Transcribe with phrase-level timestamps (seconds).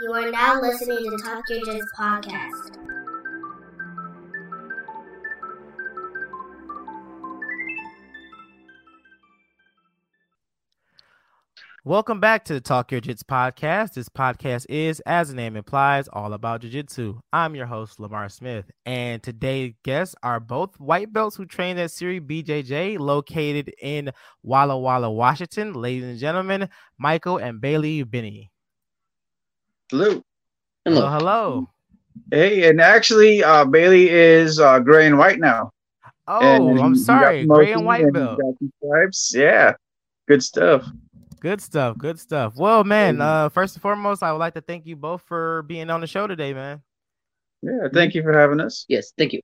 [0.00, 2.78] You are now listening to Talk Yo Jits podcast.
[11.84, 13.92] Welcome back to the Talk Yo Jits podcast.
[13.92, 17.20] This podcast is, as the name implies, all about jiu-jitsu.
[17.30, 21.90] I'm your host, Lamar Smith, and today's guests are both white belts who trained at
[21.90, 24.10] Siri BJJ, located in
[24.42, 25.74] Walla Walla, Washington.
[25.74, 28.51] Ladies and gentlemen, Michael and Bailey Binney.
[29.92, 30.22] Hello.
[30.86, 31.68] Hello, hello.
[32.30, 35.70] Hey, and actually, uh, Bailey is uh, gray and white now.
[36.26, 38.40] Oh, And I'm sorry, gray and white and belt.
[38.82, 39.34] stripes.
[39.36, 39.74] Yeah,
[40.26, 40.86] good stuff.
[41.40, 42.56] Good stuff, good stuff.
[42.56, 45.90] Well, man, uh, first and foremost, I would like to thank you both for being
[45.90, 46.80] on the show today, man.
[47.60, 48.86] Yeah, thank you for having us.
[48.88, 49.42] Yes, thank you.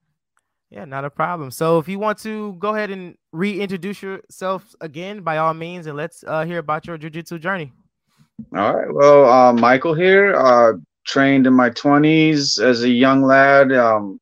[0.71, 1.51] Yeah, not a problem.
[1.51, 5.95] So if you want to go ahead and reintroduce yourself again, by all means, and
[5.97, 7.71] let's uh, hear about your jujitsu journey.
[8.57, 8.93] All right.
[8.93, 10.35] Well, uh, Michael here.
[10.35, 10.73] Uh,
[11.07, 13.73] trained in my twenties as a young lad.
[13.73, 14.21] Um,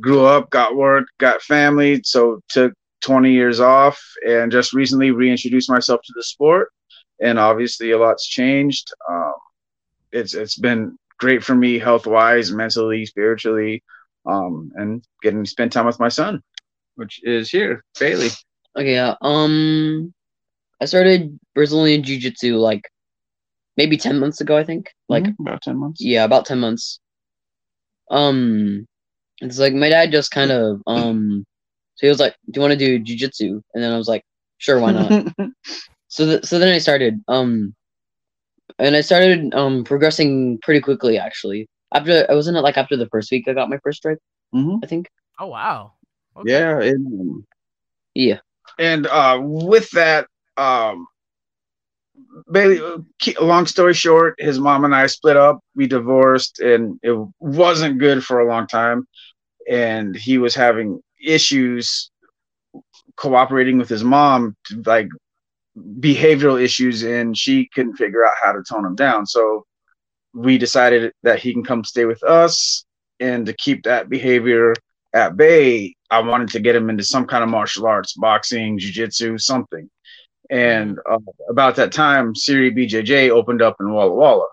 [0.00, 5.70] grew up, got work, got family, so took 20 years off, and just recently reintroduced
[5.70, 6.70] myself to the sport.
[7.20, 8.92] And obviously, a lot's changed.
[9.08, 9.32] Um,
[10.12, 13.82] it's it's been great for me health wise, mentally, spiritually,
[14.26, 16.42] um, and getting to spend time with my son,
[16.96, 18.28] which is here, Bailey.
[18.76, 19.14] Okay, yeah.
[19.22, 20.12] Um,
[20.80, 22.82] I started Brazilian Jiu Jitsu like
[23.76, 24.56] maybe ten months ago.
[24.56, 24.92] I think.
[25.08, 26.00] Like, Mhm, about 10 months.
[26.02, 27.00] yeah, about ten months.
[28.10, 28.86] Um,
[29.40, 31.44] it's like my dad just kind of um,
[31.96, 34.08] so he was like, "Do you want to do Jiu Jitsu?" And then I was
[34.08, 34.24] like,
[34.58, 35.10] "Sure, why not?"
[36.08, 37.22] so th- so then I started.
[37.28, 37.74] Um,
[38.78, 41.68] and I started um progressing pretty quickly actually.
[41.94, 44.18] After I wasn't it like after the first week I got my first stripe.
[44.54, 44.80] Mhm.
[44.82, 45.08] I think.
[45.38, 45.92] Oh wow.
[46.36, 46.50] Okay.
[46.50, 46.80] Yeah.
[46.80, 47.46] And, um,
[48.14, 48.38] Yeah.
[48.78, 51.06] and uh, with that, um,
[52.50, 52.80] Bailey.
[53.40, 55.60] Long story short, his mom and I split up.
[55.74, 59.06] We divorced, and it wasn't good for a long time.
[59.68, 62.10] And he was having issues
[63.16, 65.08] cooperating with his mom, like
[66.00, 69.26] behavioral issues, and she couldn't figure out how to tone him down.
[69.26, 69.64] So
[70.34, 72.84] we decided that he can come stay with us,
[73.20, 74.74] and to keep that behavior
[75.14, 79.40] at bay, I wanted to get him into some kind of martial arts, boxing, jujitsu,
[79.40, 79.88] something.
[80.50, 81.18] And uh,
[81.48, 84.46] about that time, Siri BJJ opened up in Walla Walla.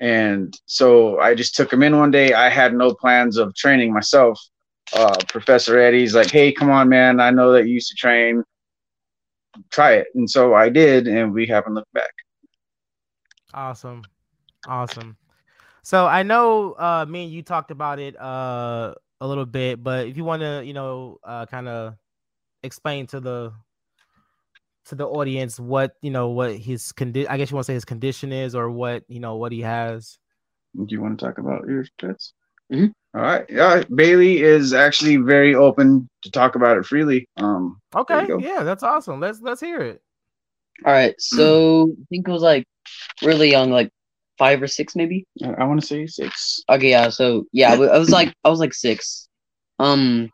[0.00, 2.32] And so I just took him in one day.
[2.32, 4.40] I had no plans of training myself.
[4.94, 7.20] Uh, Professor Eddie's like, hey, come on, man.
[7.20, 8.42] I know that you used to train.
[9.70, 10.08] Try it.
[10.14, 12.10] And so I did, and we haven't looked back.
[13.52, 14.02] Awesome.
[14.66, 15.16] Awesome.
[15.82, 20.06] So I know uh me and you talked about it uh a little bit, but
[20.06, 21.94] if you want to, you know, uh kind of
[22.62, 23.52] explain to the
[24.86, 27.74] to the audience what, you know, what his condition I guess you want to say
[27.74, 30.18] his condition is or what, you know, what he has.
[30.74, 32.32] Do you want to talk about your pets?
[32.72, 32.92] Mhm.
[33.14, 33.44] All right.
[33.48, 37.28] Yeah, Bailey is actually very open to talk about it freely.
[37.36, 38.26] Um, Okay.
[38.40, 39.20] Yeah, that's awesome.
[39.20, 40.02] Let's let's hear it.
[40.84, 42.66] All right, so I think it was like
[43.22, 43.90] really young, like
[44.38, 45.24] five or six, maybe.
[45.44, 46.62] I, I want to say six.
[46.68, 47.08] Okay, yeah.
[47.10, 49.28] So yeah, I was like, I was like six.
[49.78, 50.30] Um,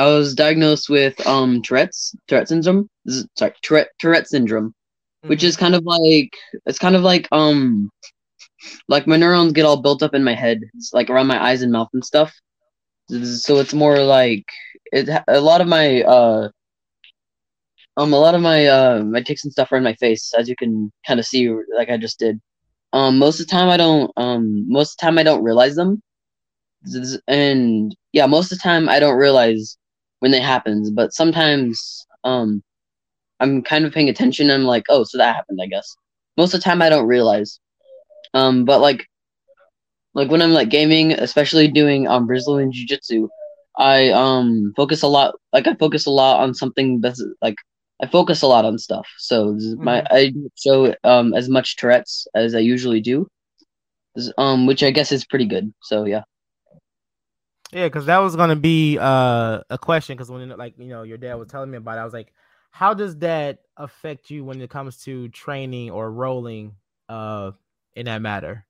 [0.00, 2.88] I was diagnosed with um Tourette's Tourette syndrome.
[3.38, 4.72] Sorry, Tourette Tourette syndrome,
[5.26, 5.48] which Mhm.
[5.48, 6.32] is kind of like
[6.66, 7.90] it's kind of like um,
[8.88, 11.62] like my neurons get all built up in my head, it's like around my eyes
[11.62, 12.32] and mouth and stuff.
[13.08, 14.44] So it's more like
[14.92, 15.08] it.
[15.28, 16.48] A lot of my uh.
[17.96, 20.48] Um, a lot of my uh my tics and stuff are in my face, as
[20.48, 22.40] you can kind of see, like I just did.
[22.94, 24.10] Um, most of the time I don't.
[24.16, 26.00] Um, most of the time I don't realize them,
[27.28, 29.76] and yeah, most of the time I don't realize
[30.20, 30.90] when it happens.
[30.90, 32.62] But sometimes, um,
[33.40, 34.50] I'm kind of paying attention.
[34.50, 35.96] And I'm like, oh, so that happened, I guess.
[36.36, 37.60] Most of the time I don't realize.
[38.34, 39.06] Um, but like,
[40.14, 43.28] like when I'm like gaming, especially doing um Brazilian Jiu Jitsu,
[43.78, 45.34] I um focus a lot.
[45.52, 47.56] Like I focus a lot on something that's like
[48.02, 49.06] I focus a lot on stuff.
[49.18, 53.28] So is my I show um as much Tourette's as I usually do,
[54.38, 55.72] um which I guess is pretty good.
[55.82, 56.22] So yeah.
[57.72, 60.16] Yeah, because that was gonna be uh a question.
[60.16, 62.32] Because when like you know your dad was telling me about it, I was like,
[62.70, 66.74] how does that affect you when it comes to training or rolling
[67.08, 67.52] uh
[67.94, 68.66] in that matter?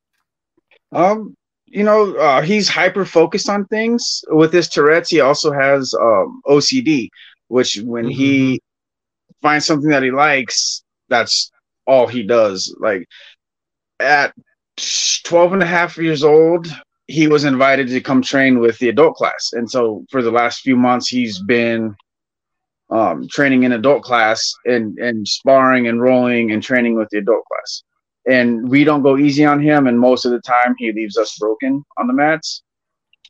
[0.93, 1.35] Um,
[1.67, 4.23] you know, uh, he's hyper focused on things.
[4.29, 7.11] With his Tourette's, he also has um, OCD,
[7.49, 8.61] which when he
[9.43, 11.51] finds something that he likes, that's
[11.87, 12.75] all he does.
[12.81, 13.07] Like
[14.01, 14.35] at
[15.25, 16.67] 12 and a half years old,
[17.11, 19.51] he was invited to come train with the adult class.
[19.53, 21.97] And so for the last few months, he's been
[22.91, 27.45] um, training in adult class and, and sparring and rolling and training with the adult
[27.51, 27.83] class.
[28.29, 29.87] and we don't go easy on him.
[29.87, 32.63] And most of the time, he leaves us broken on the mats,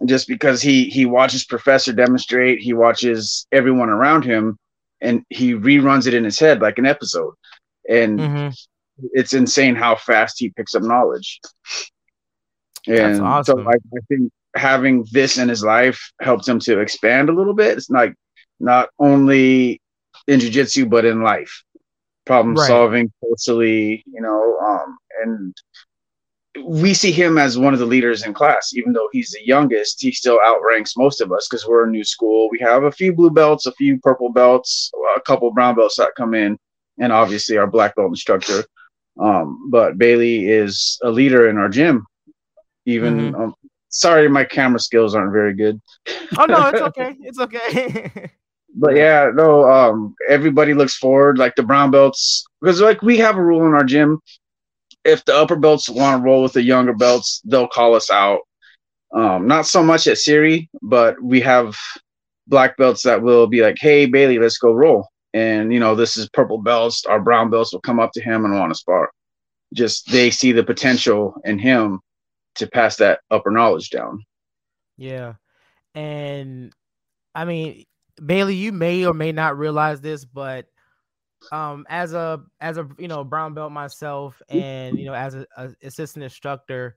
[0.06, 4.56] just because he he watches Professor demonstrate, he watches everyone around him,
[5.00, 7.35] and he reruns it in his head like an episode,
[7.88, 8.55] and Mhm.
[9.21, 11.41] it's insane how fast he picks up knowledge.
[12.87, 13.59] That's And awesome.
[13.59, 17.55] so I, I think having this in his life helped him to expand a little
[17.55, 17.77] bit.
[17.79, 18.15] It's like
[18.61, 19.81] not only
[20.27, 21.62] in jujitsu but in life,
[22.27, 22.67] problem Right.
[22.67, 25.55] solving, socially, you know, um, and
[26.65, 30.00] we see him as one of the leaders in class, even though he's the youngest.
[30.00, 32.49] He still outranks most of us because we're a new school.
[32.50, 36.12] We have a few blue belts, a few purple belts, a couple brown belts that
[36.17, 36.59] come in,
[36.99, 38.65] and obviously our black belt instructor.
[39.21, 42.05] Um, but Bailey is a leader in our gym.
[42.87, 43.55] Even um,
[43.88, 45.81] sorry, my camera skills aren't very good.
[46.38, 47.17] Oh no, it's okay.
[47.21, 48.31] It's okay.
[48.75, 53.37] But yeah, no, um, everybody looks forward, like the brown belts, because like we have
[53.37, 54.21] a rule in our gym.
[55.05, 58.41] If the upper belts want to roll with the younger belts, they'll call us out.
[59.12, 61.75] Um, not so much at Siri, but we have
[62.47, 66.17] black belts that will be like, "Hey Bailey, let's go roll." And you know, this
[66.17, 67.05] is purple belts.
[67.06, 69.11] Our brown belts will come up to him and want to spar.
[69.75, 72.00] Just they see the potential in him
[72.56, 74.25] to pass that upper knowledge down.
[74.97, 75.35] Yeah.
[75.94, 76.73] And
[77.35, 77.85] I mean,
[78.25, 80.67] Bailey, you may or may not realize this, but
[81.52, 85.47] um as a as a you know brown belt myself and you know as a,
[85.56, 86.97] a assistant instructor,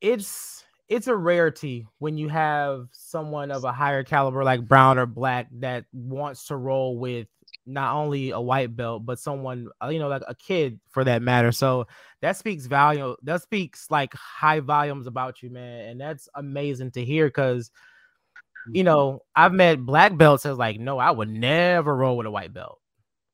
[0.00, 5.06] it's it's a rarity when you have someone of a higher caliber like brown or
[5.06, 7.26] black that wants to roll with
[7.66, 11.22] not only a white belt but someone uh, you know like a kid for that
[11.22, 11.52] matter.
[11.52, 11.86] So
[12.20, 17.04] that speaks value that speaks like high volumes about you man and that's amazing to
[17.04, 17.70] hear because
[18.70, 22.30] you know i've met black belts that's like no i would never roll with a
[22.30, 22.78] white belt.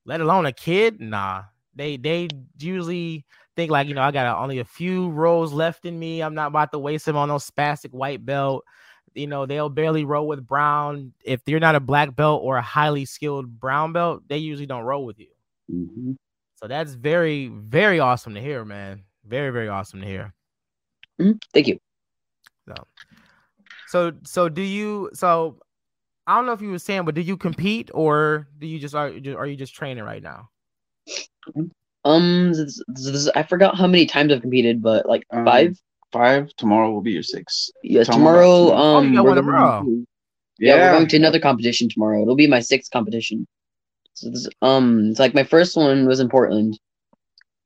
[0.05, 0.99] Let alone a kid?
[0.99, 1.43] Nah.
[1.75, 5.85] They they usually think like you know i got a, only a few rolls left
[5.85, 6.21] in me.
[6.21, 8.65] I'm not about to waste them on no spastic white belt
[9.15, 12.61] you know they'll barely roll with brown if you're not a black belt or a
[12.61, 15.27] highly skilled brown belt they usually don't roll with you
[15.71, 16.13] Mm-hmm.
[16.55, 19.03] so that's very, very awesome to hear, man.
[19.23, 20.33] Very, very awesome to hear.
[21.21, 21.39] Mhm.
[21.53, 21.79] Thank you.
[22.67, 22.73] So,
[23.87, 25.11] so so do you?
[25.13, 25.59] So,
[26.25, 28.95] I don't know if you were saying, but do you compete or do you just
[28.95, 29.07] are?
[29.09, 30.49] Are you just training right now?
[32.05, 32.53] Um,
[33.35, 35.77] I forgot how many times I've competed, but like Um, five.
[36.11, 37.69] Five tomorrow will be your six.
[37.83, 38.81] Yeah, tomorrow- tomorrow.
[38.81, 39.83] oh, Um, you got we're one tomorrow.
[39.83, 40.05] to-
[40.59, 42.21] yeah, we're going to another competition tomorrow.
[42.21, 43.47] It'll be my sixth competition.
[44.15, 46.77] So this, um, it's like my first one was in Portland,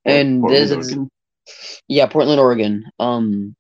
[0.06, 0.98] and Portland, this is
[1.88, 2.86] yeah, Portland, Oregon.
[3.00, 3.56] Um,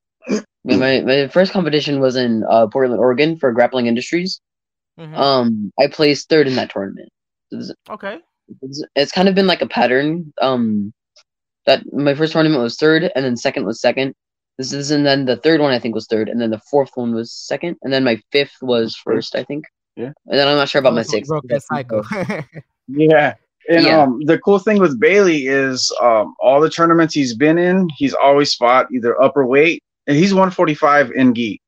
[0.64, 4.40] my my my first competition was in uh Portland, Oregon for Grappling Industries.
[5.00, 5.16] Mhm.
[5.18, 7.10] Um, I placed third in that tournament.
[7.50, 8.20] So this- okay.
[8.62, 10.34] it's, it's kind of been like a pattern.
[10.42, 10.94] Um,
[11.66, 14.14] that my first tournament was third, and then second was second.
[14.58, 16.92] This is and then the third one I think was third, and then the fourth
[16.96, 19.66] one was second, and then my fifth was first, I think.
[19.96, 20.12] Yeah.
[20.28, 21.30] And then I'm not sure about my Oh, so you sixth.
[21.30, 22.04] Broke that cycle.
[22.88, 23.36] Yeah.
[23.70, 24.02] And Yeah.
[24.02, 28.14] um, the cool thing with Bailey is um, all the tournaments he's been in, he's
[28.14, 31.62] always fought either upper weight, and he's 145 in gi.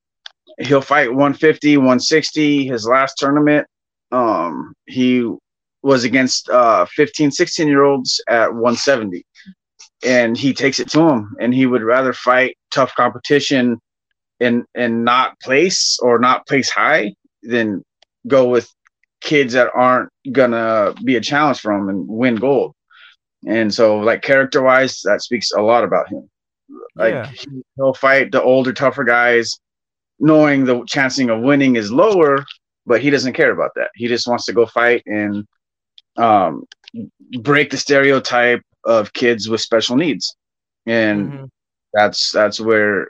[0.60, 2.68] He'll fight 150, 160.
[2.68, 3.66] His last tournament,
[4.12, 5.30] um, he
[5.84, 9.26] was against uh, 15, 16 year olds at 170,
[10.04, 11.34] and he takes it to him.
[11.39, 13.79] And he would rather fight tough competition
[14.39, 17.13] and and not place or not place high
[17.53, 17.82] then
[18.27, 18.67] go with
[19.22, 22.74] kids that aren't gonna be a challenge for him and win gold.
[23.48, 26.24] And so, like character wise, that speaks a lot about him.
[26.96, 27.27] Like Yeah.
[27.29, 29.48] he- he'll fight the older, tougher guys,
[30.20, 32.44] knowing the chancing of winning is lower,
[32.86, 33.89] but he doesn't care about that.
[33.96, 35.46] He just wants to go fight and
[36.17, 36.63] um,
[37.41, 40.36] break the stereotype of kids with special needs.
[40.86, 41.50] And Mhm.
[41.96, 43.08] That's that's where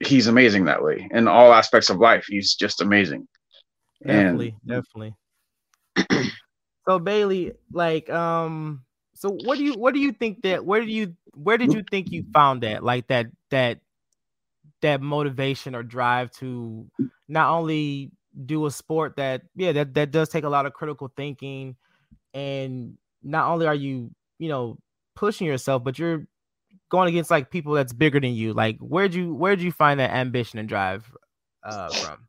[0.00, 2.24] he's amazing that way in all aspects of life.
[2.26, 3.28] He's just amazing.
[4.04, 5.14] Definitely, definitely.
[6.88, 8.84] so Bailey, like, um,
[9.14, 11.82] so what do you what do you think that where do you where did you
[11.90, 13.80] think you found that like that that
[14.80, 16.88] that motivation or drive to
[17.26, 18.12] not only
[18.46, 21.74] do a sport that yeah that that does take a lot of critical thinking
[22.32, 24.08] and not only are you
[24.38, 24.78] you know
[25.16, 26.24] pushing yourself but you're
[26.90, 30.10] going against like people that's bigger than you like where'd you where'd you find that
[30.10, 31.04] ambition and drive
[31.64, 32.26] uh from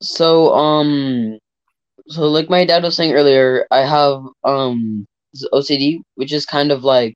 [0.00, 1.38] So um,
[2.08, 5.06] so like my dad was saying earlier, I have um
[5.52, 7.14] OCD, which is kind of like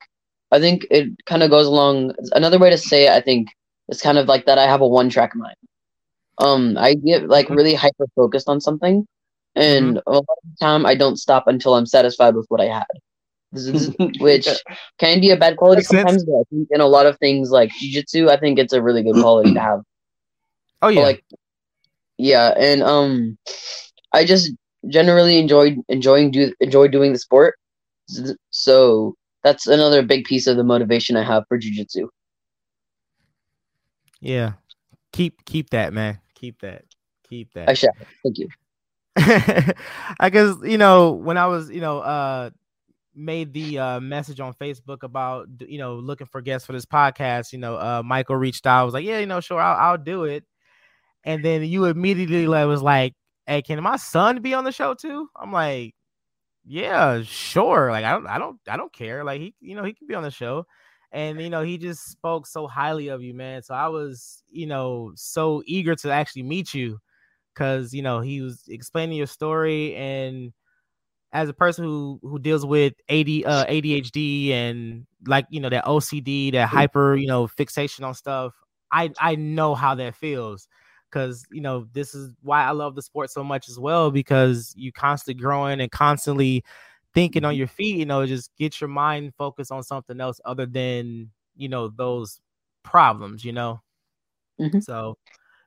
[0.53, 2.15] I think it kind of goes along.
[2.33, 3.49] Another way to say it, I think,
[3.89, 4.59] is kind of like that.
[4.59, 5.57] I have a one track mind.
[6.39, 7.57] Um, I get like Mhm.
[7.57, 9.07] really hyper focused on something,
[9.57, 12.67] and a lot of the time I don't stop until I'm satisfied with what I
[12.67, 12.87] had.
[14.21, 14.49] Which
[14.99, 16.11] can be a bad quality Makes sense.
[16.11, 18.83] sometimes, but I think in a lot of things like jiu-jitsu, I think it's a
[18.83, 19.83] really good quality to have.
[20.83, 21.25] Oh But, yeah, like
[22.19, 23.39] yeah, and um
[24.13, 24.53] I just
[24.89, 27.57] generally enjoyed enjoying do enjoy doing the sport.
[28.51, 32.09] So that's another big piece of the motivation I have for jiu-jitsu.
[34.21, 34.53] yeah.
[35.13, 36.21] Keep keep that, man.
[36.35, 36.85] Keep that.
[37.29, 37.69] Keep that.
[37.69, 37.93] I shall.
[38.23, 38.49] Thank you.
[39.17, 42.51] I guess you know when I was you know uh
[43.17, 47.53] made the uh message on Facebook about you know looking for guests for this podcast.
[47.53, 48.83] You know, uh Michael reached out.
[48.83, 50.45] I was like, yeah, you know, sure, I'll, I'll do it.
[51.25, 53.15] And then you immediately like, was like,
[53.47, 55.29] hey, can my son be on the show too?
[55.37, 55.95] I'm like,
[56.65, 57.91] yeah, sure.
[57.91, 59.25] Like I don't, I don't, I don't care.
[59.25, 60.67] Like he, you know, he can be on the show.
[61.13, 63.63] And you know, he just spoke so highly of you, man.
[63.63, 66.99] So I was, you know, so eager to actually meet you
[67.55, 70.53] because you know he was explaining your story and
[71.35, 75.85] as a person who who deals with AD, uh, ADHD and like you know that
[75.87, 78.55] OCD, that hyper you know fixation on stuff,
[78.93, 80.69] I I know how that feels
[81.11, 84.75] because you know this is why I love the sport so much as well because
[84.77, 86.65] you constantly growing and constantly
[87.15, 87.97] thinking on your feet.
[87.97, 92.41] You know, just get your mind focused on something else other than you know those
[92.85, 93.45] problems.
[93.45, 93.83] You know,
[94.61, 94.83] Mhm.
[94.83, 95.19] so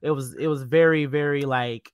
[0.02, 1.92] it was it was very very like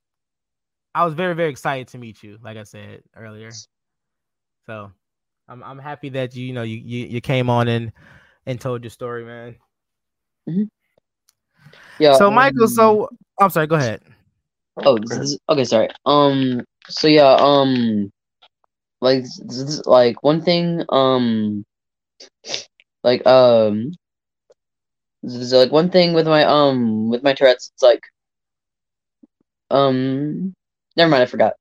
[0.95, 2.37] I was very very excited to meet you.
[2.43, 3.51] Like I said earlier,
[4.65, 4.91] so
[5.47, 7.91] I'm I'm happy that you you know you you, you came on and
[8.45, 9.55] and told your story, man.
[11.99, 12.15] Yeah.
[12.15, 13.09] So Michael, um, so
[13.39, 13.67] I'm sorry.
[13.67, 14.01] Go ahead.
[14.77, 15.89] Oh, this is, okay, sorry.
[16.05, 18.11] Um, so yeah, um,
[19.01, 21.63] like, this is, like one thing, um,
[23.03, 23.91] like, um,
[25.21, 28.01] this is, like one thing with my, um, with my Tourette's, it's like,
[29.69, 30.55] um,
[30.95, 31.53] never mind, I forgot.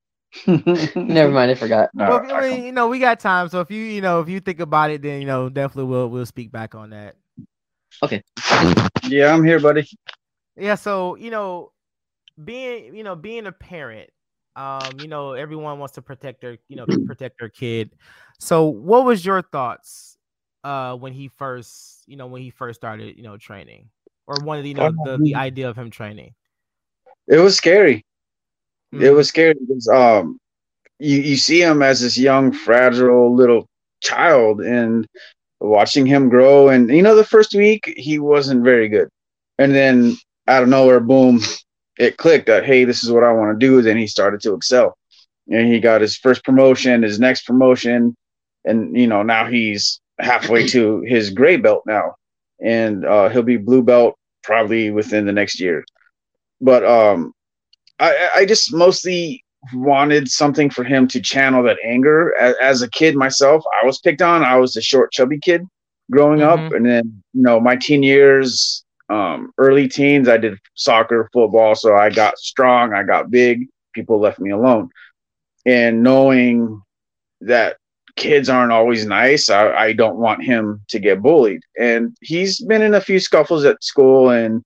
[0.46, 1.90] Never mind, I forgot.
[1.94, 4.20] No, well, I I mean, you know, we got time, so if you you know
[4.20, 7.16] if you think about it, then you know definitely we'll we'll speak back on that.
[8.02, 8.22] Okay.
[9.04, 9.86] Yeah, I'm here, buddy.
[10.56, 11.72] Yeah, so you know,
[12.42, 14.10] being you know being a parent,
[14.56, 17.92] um, you know, everyone wants to protect their you know protect their kid.
[18.38, 20.16] So, what was your thoughts
[20.64, 23.90] uh when he first you know when he first started you know training,
[24.26, 26.34] or one of the you know the, the idea of him training?
[27.28, 28.04] It was scary.
[28.98, 29.16] It Mhm.
[29.16, 30.38] was scary because um,
[30.98, 33.66] you you see him as this young, fragile little
[34.02, 35.06] child, and
[35.60, 36.68] watching him grow.
[36.68, 39.08] And you know, the first week he wasn't very good,
[39.58, 40.16] and then
[40.48, 41.40] out of nowhere, boom,
[41.98, 43.82] it clicked that hey, this is what I want to do.
[43.82, 44.96] Then he started to excel,
[45.50, 48.14] and he got his first promotion, his next promotion,
[48.64, 52.14] and you know now he's halfway to his gray belt now,
[52.60, 55.84] and uh, he'll be blue belt probably within the next year.
[56.60, 57.32] But um,
[58.02, 62.34] I, I just mostly wanted something for him to channel that anger.
[62.38, 64.42] As, as a kid myself, I was picked on.
[64.42, 65.62] I was a short, chubby kid
[66.10, 66.76] growing up, Mhm.
[66.76, 71.94] and then you know my teen years, um, early teens, I did soccer, football, so
[71.94, 73.68] I got strong, I got big.
[73.94, 74.90] People left me alone,
[75.64, 76.82] and knowing
[77.42, 77.76] that
[78.16, 81.60] kids aren't always nice, I, I don't want him to get bullied.
[81.78, 84.62] And he's been in a few scuffles at school, and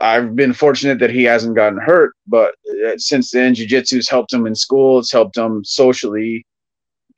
[0.00, 2.54] I've been fortunate that he hasn't gotten hurt, but
[2.86, 4.98] uh, since then, jujitsu's helped him in school.
[4.98, 6.46] It's helped him socially.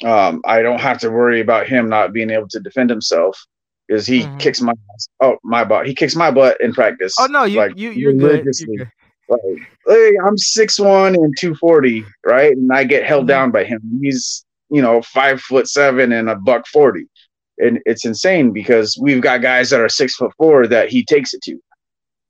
[0.05, 3.39] Um, I don't have to worry about him not being able to defend himself
[3.87, 4.39] because he Mhm.
[4.39, 4.73] kicks my.
[5.21, 5.87] Oh, my butt.
[5.87, 7.15] He kicks my butt in practice.
[7.21, 8.45] Oh no, you like, you you're good.
[8.45, 8.89] You're good.
[9.29, 9.41] Like,
[9.87, 12.57] hey, I'm six one and two forty, right?
[12.57, 13.29] And I get held Mhm.
[13.29, 13.81] down by him.
[14.03, 17.07] He's you know five foot seven and a buck forty,
[17.59, 21.33] and it's insane because we've got guys that are six foot four that he takes
[21.33, 21.59] it to.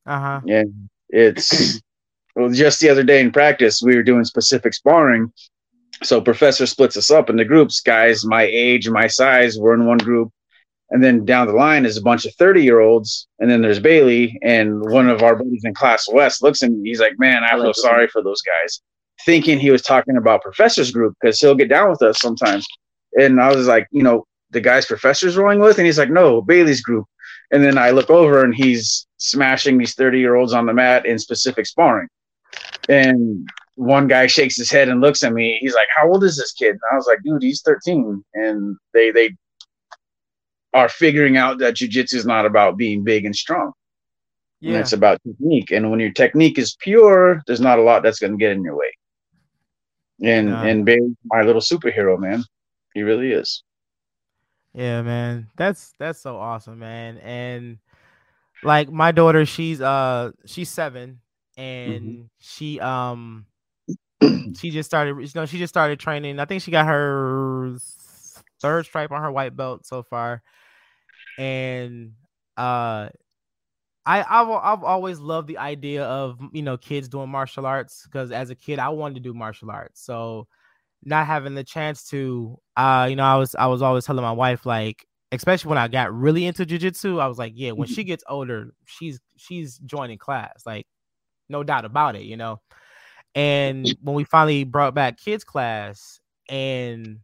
[0.07, 0.41] Uh huh.
[0.49, 1.81] And it's
[2.37, 5.33] well, just the other day in practice, we were doing specific sparring.
[6.03, 7.81] So professor splits us up into groups.
[7.81, 10.31] Guys my age, my size, we're in one group.
[10.91, 13.27] And then down the line is a bunch of 30 year olds.
[13.39, 14.39] And then there's Bailey.
[14.43, 16.89] And one of our buddies in class West looks at me.
[16.89, 18.81] He's like, Man, I feel sorry for those guys.
[19.25, 22.67] Thinking he was talking about professor's group because he'll get down with us sometimes.
[23.19, 25.79] And I was like, you know, the guys professor's rolling with?
[25.79, 27.07] And he's like, No, Bailey's group.
[27.53, 31.07] And then I look over and he's smashing these 30 year olds on the mat
[31.07, 32.09] in specific sparring.
[32.89, 35.59] And one guy shakes his head and looks at me.
[35.61, 36.71] He's like, How old is this kid?
[36.71, 38.25] And I was like, Dude, he's 13.
[38.35, 39.31] And they, they
[40.75, 43.73] are figuring out that jujitsu is not about being big and strong.
[44.63, 44.79] And Yeah.
[44.81, 45.71] it's about technique.
[45.71, 48.65] And when your technique is pure, there's not a lot that's going to get in
[48.65, 48.93] your way.
[50.23, 50.63] And, Nah.
[50.63, 52.45] and Bailey's my little superhero, man.
[52.95, 53.63] He really is.
[54.75, 55.49] Yeah, man.
[55.57, 57.19] That's that's so awesome, man.
[57.19, 57.79] And
[58.63, 61.21] like my daughter, she's uh she's 7
[61.57, 63.47] and she um
[64.57, 66.41] she just started you know, she just started training.
[66.41, 67.77] I think she got her
[68.63, 70.43] third stripe on her white belt so far,
[71.39, 72.13] and
[72.57, 73.09] uh,
[74.05, 78.33] I I've I've always loved the idea of you know kids doing martial arts because
[78.33, 80.01] as a kid I wanted to do martial arts.
[80.03, 80.49] So
[81.05, 84.33] not having the chance to, uh, you know, I was I was always telling my
[84.33, 88.05] wife like, especially when I got really into jujitsu, I was like, yeah, when she
[88.05, 90.87] gets older, she's she's joining class, like
[91.49, 92.61] no doubt about it, you know.
[93.35, 97.21] And when we finally brought back kids class, and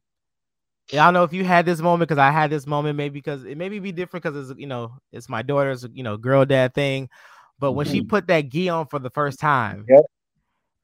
[0.92, 3.44] I don't know if you had this moment because I had this moment, maybe because
[3.44, 6.74] it maybe be different because it's you know it's my daughter's you know girl dad
[6.74, 7.10] thing,
[7.58, 10.04] but when she put that gi on for the first time, Yep.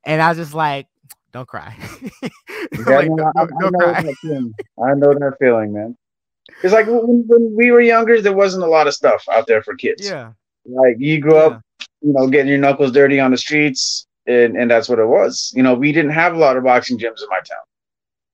[0.05, 0.89] and I was just like,
[1.35, 1.77] don't cry,
[2.23, 2.29] Yeah,
[2.87, 4.03] Like, no, don't- I, know cry.
[4.03, 4.55] that feeling.
[4.83, 5.97] I know that feeling, man.
[6.63, 9.63] It's like when, when we were younger, there wasn't a lot of stuff out there
[9.63, 10.09] for kids.
[10.09, 10.33] yeah,
[10.65, 11.61] Like you grew up,
[12.01, 15.53] you know, getting your knuckles dirty on the streets, and and that's what it was.
[15.57, 17.65] You know, we didn't have a lot of boxing gyms in my town,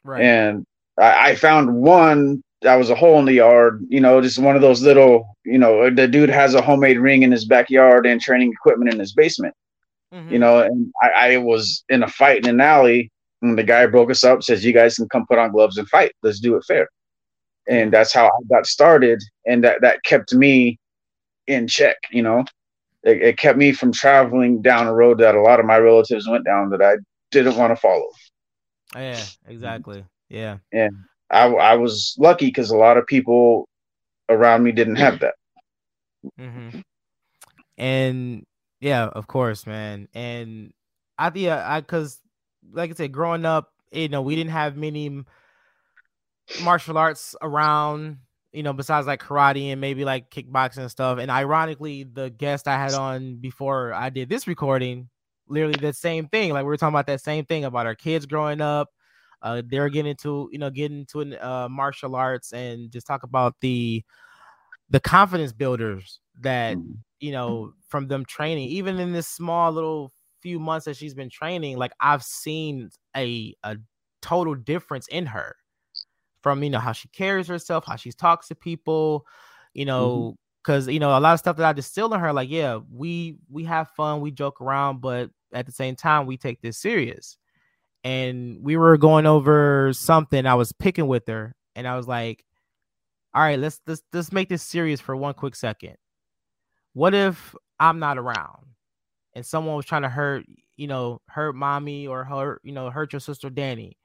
[0.05, 0.65] right, and
[0.99, 3.83] I, I found one that was a hole in the yard.
[3.89, 5.37] You know, just one of those little.
[5.45, 9.01] You know, the dude has a homemade ring in his backyard and training equipment in
[9.01, 9.55] his basement.
[10.13, 10.31] Mhm.
[10.33, 13.11] You know, and I, I was in a fight in an alley,
[13.43, 15.89] and the guy broke us up, says, "You guys can come put on gloves and
[15.89, 16.13] fight.
[16.23, 16.89] Let's do it fair."
[17.69, 20.79] And that's how I got started, and that that kept me
[21.47, 21.97] in check.
[22.11, 22.45] You know,
[23.05, 26.29] it, it kept me from traveling down a road that a lot of my relatives
[26.29, 26.97] went down that I
[27.31, 28.09] didn't want to follow.
[28.95, 30.59] yeah, exactly, yeah,
[31.31, 33.69] I, I was lucky because a lot of people
[34.29, 35.35] around me didn't have that.
[36.39, 36.81] Mm-hmm.
[37.79, 38.45] and
[38.81, 40.73] yeah, of course, man, and
[41.19, 42.21] I think uh, I because
[42.73, 45.25] like I said, growing up, you know, we didn't have many
[46.63, 48.19] martial arts around,
[48.53, 51.19] you know, besides like karate and maybe like kickboxing and stuff.
[51.19, 55.09] And ironically, the guest I had on before I did this recording,
[55.49, 56.53] literally the same thing.
[56.53, 58.89] Like we were talking about that same thing about our kids growing up.
[59.43, 63.55] Uh, they're getting into, you know, getting into uh, martial arts and just talk about
[63.61, 64.03] the
[64.91, 66.77] the confidence builders that
[67.21, 71.31] you know from them training even in this small little few months that she's been
[71.31, 73.77] training like i've seen a a
[74.23, 75.55] total difference in her
[76.43, 79.27] from you know how she carries herself how she talks to people
[79.75, 79.89] you mm-hmm.
[79.89, 82.79] know because you know a lot of stuff that i distill in her like yeah
[82.93, 86.79] we we have fun we joke around but at the same time we take this
[86.79, 87.37] serious.
[88.03, 92.47] And we were going over something i was picking with her and i was like
[93.35, 95.97] all right let's let's let's make this serious for one quick second
[96.93, 98.67] what if i'm not around
[99.35, 100.45] and someone was trying to hurt
[100.81, 103.97] you know hurt mommy or hurt you know hurt your sister danny?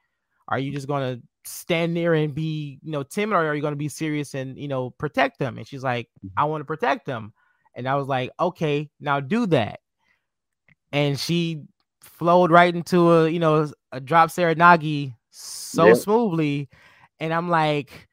[0.47, 3.75] Are you just gonna stand there and be you know timid or are you gonna
[3.75, 5.57] be serious and you know protect them?
[5.57, 6.51] And she's like i mm-hmm.
[6.51, 7.33] want to protect them.
[7.75, 9.79] And i was like okay now do that.
[10.91, 11.63] And she
[12.01, 16.69] flowed right into a you know a drop seoi nage so smoothly.
[17.21, 18.09] And i'm like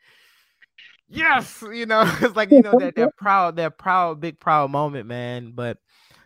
[1.12, 5.06] yes you know it's like you know that that proud that proud big proud moment
[5.06, 5.78] man but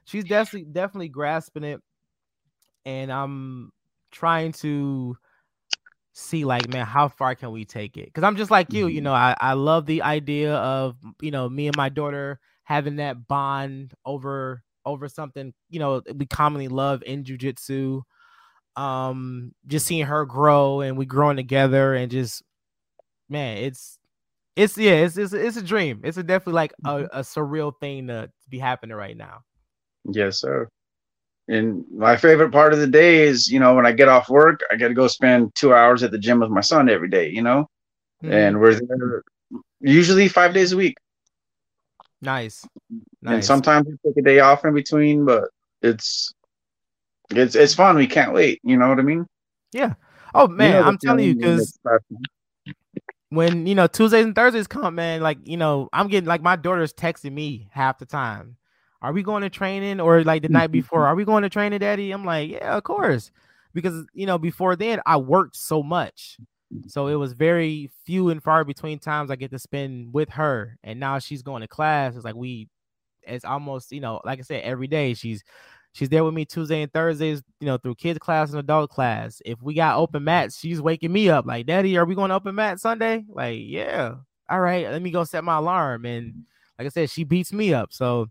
[0.04, 1.80] she's definitely definitely grasping it
[2.84, 3.72] and i'm
[4.10, 5.16] trying to
[6.18, 8.06] see like man how far can we take it?
[8.06, 11.46] Because i'm just like you you know I, I love the idea of you know
[11.46, 17.02] me and my daughter having that bond over over something you know we commonly love
[17.04, 18.00] in jujitsu
[18.76, 22.42] um just seeing her grow and we growing together and just
[23.28, 23.98] man it's
[24.56, 28.06] it's yeah it's it's, it's a dream it's a definitely like a, a surreal thing
[28.08, 29.40] to, to be happening right now
[30.12, 30.68] Yes, sir.
[31.48, 34.60] And my favorite part of the day is, you know, when I get off work,
[34.70, 37.30] I got to go spend two hours at the gym with my son every day,
[37.30, 37.66] you know,
[38.22, 38.32] Mhm.
[38.32, 39.22] and we're there
[39.80, 40.96] usually five days a week.
[42.20, 42.66] nice
[43.26, 45.44] And sometimes we take a day off in between, but
[45.82, 46.32] it's
[47.30, 47.96] it's it's fun.
[47.96, 48.60] We can't wait.
[48.62, 49.26] You know what I mean?
[49.72, 49.94] Yeah.
[50.34, 51.78] Oh man know i'm telling you because.
[53.30, 56.56] When you know Tuesdays and Thursdays come, man, like you know, I'm getting like my
[56.56, 58.56] daughter's texting me half the time.
[59.02, 61.06] Are we going to training or like the night before?
[61.06, 62.10] Are we going to training, Daddy?
[62.12, 63.30] I'm like, yeah, of course,
[63.74, 66.38] because you know before then I worked so much,
[66.86, 70.78] so it was very few and far between times I get to spend with her.
[70.82, 72.14] And now she's going to class.
[72.16, 72.68] It's like we,
[73.22, 75.44] it's almost you know, like I said, every day she's
[75.96, 79.40] she's there with me Tuesday and Thursdays, you know, through kids class and adult class.
[79.46, 82.34] If we got open mats, she's waking me up like, Daddy, are we going to
[82.34, 83.24] open mat Sunday?
[83.28, 84.16] Like, yeah.
[84.50, 86.04] All right, let me go set my alarm.
[86.04, 86.44] And
[86.78, 87.92] like I said, she beats me up.
[87.94, 88.28] So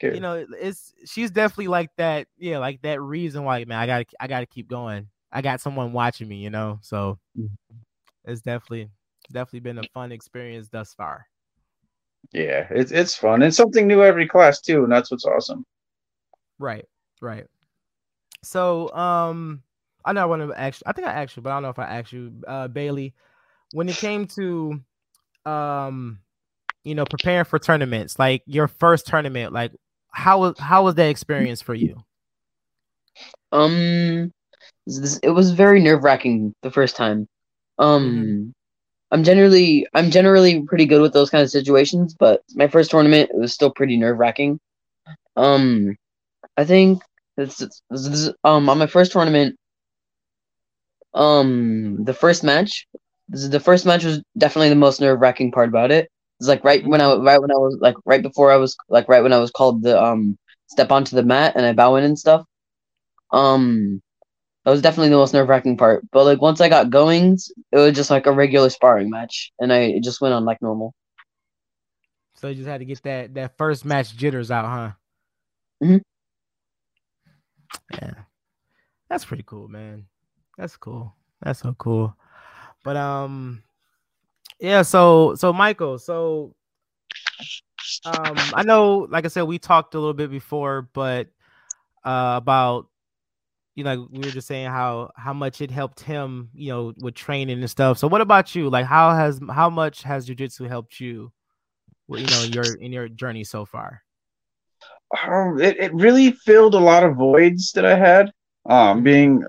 [0.00, 0.14] Good.
[0.14, 4.06] you know, it's she's definitely like that, yeah, like that reason why, man, I gotta
[4.18, 5.08] I gotta keep going.
[5.30, 6.78] I got someone watching me, you know.
[6.82, 7.50] So Mhm.
[8.24, 8.88] it's definitely
[9.30, 11.26] definitely been a fun experience thus far.
[12.32, 15.64] yeah, it's it's fun and something new every class too, and that's what's awesome.
[16.60, 16.86] Right,
[17.22, 17.46] right.
[18.44, 19.62] So, um,
[20.04, 20.82] I know I want to ask.
[20.86, 23.14] I think I asked you, but I don't know if I asked you, uh, Bailey.
[23.72, 24.80] when it came to
[25.46, 26.20] um
[26.84, 29.72] you know preparing for tournaments like your first tournament like
[30.12, 32.04] how was how was that experience for you
[33.52, 34.32] Um,
[34.86, 37.26] it was very nerve wracking the first time.
[37.78, 38.52] Um,
[39.12, 43.30] I'm generally I'm generally pretty good with those kind of situations, but my first tournament
[43.30, 44.60] it was still pretty nerve wracking.
[45.36, 45.96] Um,
[46.60, 47.02] I think
[47.36, 49.56] this, is- this, um on my first tournament,
[51.14, 52.86] um the first match,
[53.28, 56.10] this is- the first match was definitely the most nerve wracking part about it.
[56.40, 59.08] It's like right when I right when I was like right before I was like
[59.08, 62.04] right when I was called the um step onto the mat and I bow in
[62.04, 62.44] and stuff.
[63.32, 64.02] Um,
[64.64, 66.04] that was definitely the most nerve wracking part.
[66.12, 67.38] But like once I got going,
[67.72, 70.62] it was just like a regular sparring match, and I it just went on like
[70.62, 70.94] normal.
[72.34, 74.92] so you just had to get that that first match jitters out huh
[75.82, 76.00] Mhm.
[77.92, 78.14] Yeah.
[79.08, 80.06] That's pretty cool man.
[80.56, 81.14] That's cool.
[81.42, 82.14] That's so cool.
[82.84, 83.62] But um
[84.58, 86.54] yeah so so michael so
[88.04, 91.28] um i know like i said we talked a little bit before but
[92.04, 92.90] uh about
[93.74, 97.14] you know we were just saying how how much it helped him you know with
[97.14, 97.96] training and stuff.
[97.98, 98.68] So what about you?
[98.68, 101.32] Like how has how much has jiu-jitsu helped you
[102.08, 104.02] you know your in your journey so far
[105.28, 108.30] um, it, it really filled a lot of voids that I had.
[108.68, 109.44] Um, being,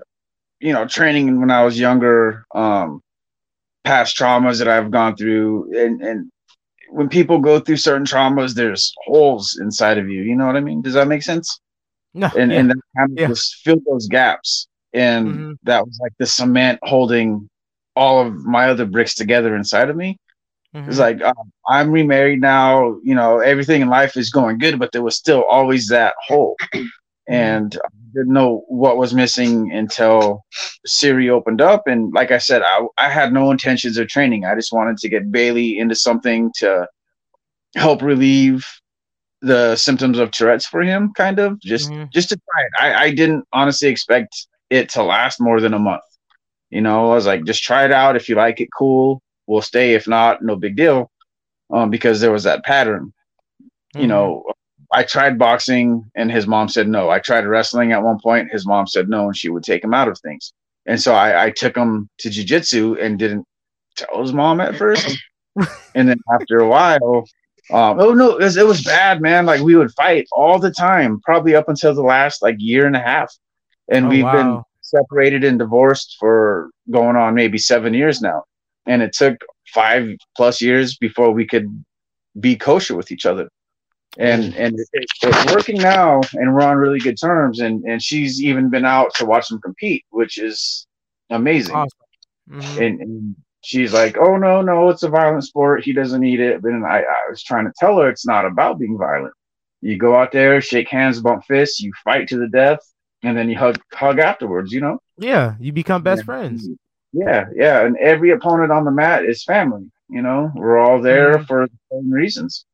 [0.60, 3.00] you know, training when I was younger, um,
[3.84, 6.30] past traumas that I've gone through, and and
[6.90, 10.22] when people go through certain traumas, there's holes inside of you.
[10.22, 10.82] You know what I mean?
[10.82, 11.60] Does that make sense?
[12.14, 12.58] no And yeah.
[12.58, 13.28] and that kind of Yeah.
[13.28, 15.58] just filled those gaps, and Mhm.
[15.64, 17.48] that was like the cement holding
[17.96, 20.16] all of my other bricks together inside of me.
[20.86, 21.00] It's Mhm.
[21.00, 22.98] like um, I'm remarried now.
[23.02, 26.56] You know, everything in life is going good, but there was still always that hole,
[27.28, 30.44] and I didn't know what was missing until
[30.86, 31.86] Siri opened up.
[31.86, 34.44] And like I said, I I had no intentions of training.
[34.44, 36.88] I just wanted to get Bailey into something to
[37.76, 38.66] help relieve
[39.40, 42.10] the symptoms of Tourette's for him, kind of just Mhm.
[42.12, 42.72] just to try it.
[42.96, 46.02] I, I didn't honestly expect it to last more than a month.
[46.70, 48.16] You know, I was like, just try it out.
[48.16, 49.22] If you like it, cool.
[49.46, 49.94] We'll stay.
[49.94, 51.10] If not, no big deal.
[51.72, 53.12] Um, because there was that pattern.
[53.94, 54.08] You Mhm.
[54.08, 54.44] know,
[54.92, 57.08] I tried boxing and his mom said no.
[57.08, 58.52] I tried wrestling at one point.
[58.52, 60.52] His mom said no, and she would take him out of things.
[60.86, 63.46] And so I, I took him to jujitsu and didn't
[63.96, 65.18] tell his mom at first.
[65.94, 67.24] and then after a while,
[67.72, 69.46] um, oh no, it was, it was bad, man.
[69.46, 72.96] Like we would fight all the time, probably up until the last like year and
[72.96, 73.32] a half.
[73.88, 78.44] And Oh, we've been separated and divorced for going on maybe seven years now.
[78.86, 79.36] And it took
[79.72, 81.84] five plus years before we could
[82.40, 83.48] be kosher with each other.
[84.18, 87.60] And and it, it's working now, and we're on really good terms.
[87.60, 90.86] And and she's even been out to watch them compete, which is
[91.30, 91.74] amazing.
[91.74, 91.98] Awesome.
[92.50, 92.86] Mhm.
[92.86, 95.84] And, and she's like, "Oh no, no, it's a violent sport.
[95.84, 98.78] He doesn't need it." But I, I was trying to tell her it's not about
[98.78, 99.32] being violent.
[99.80, 102.80] You go out there, shake hands, bump fists, you fight to the death,
[103.22, 104.72] and then you hug hug afterwards.
[104.72, 104.98] You know.
[105.16, 106.24] Yeah, you become best Yeah.
[106.26, 106.68] friends.
[107.12, 109.90] Yeah, yeah, and every opponent on the mat is family.
[110.08, 111.46] You know, we're all there Mhm.
[111.46, 112.64] for the same reasons.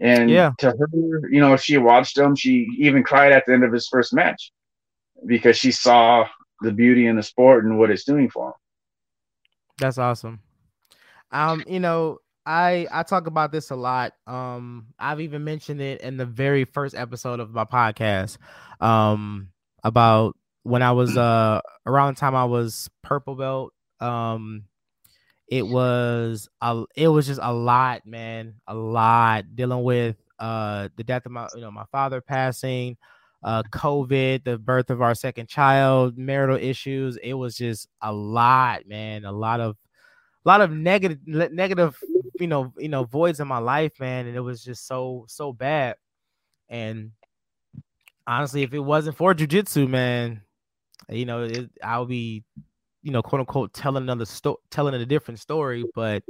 [0.00, 0.52] And Yeah.
[0.58, 2.34] to her, you know, she watched him.
[2.34, 4.52] She even cried at the end of his first match
[5.26, 6.26] because she saw
[6.60, 8.54] the beauty in the sport and what it's doing for him.
[9.78, 10.40] That's awesome.
[11.30, 14.12] Um, you know, I I talk about this a lot.
[14.26, 18.38] Um, I've even mentioned it in the very first episode of my podcast.
[18.80, 19.48] Um,
[19.84, 23.72] about when I was uh around the time I was purple belt.
[24.00, 24.64] Um,
[25.48, 31.04] it was a it was just a lot, man, a lot dealing with uh the
[31.04, 32.96] death of my you know my father passing,
[33.42, 37.16] uh COVID, the birth of our second child, marital issues.
[37.18, 39.76] It was just a lot, man, a lot of
[40.44, 41.18] a lot of negative
[42.40, 45.52] you know you know voids in my life man and it was just so so
[45.52, 45.96] bad
[46.68, 47.12] and
[48.26, 50.42] honestly if it wasn't for jujitsu man
[51.08, 52.44] you know it, i'll be
[53.02, 56.22] you know quote unquote telling another story telling a different story but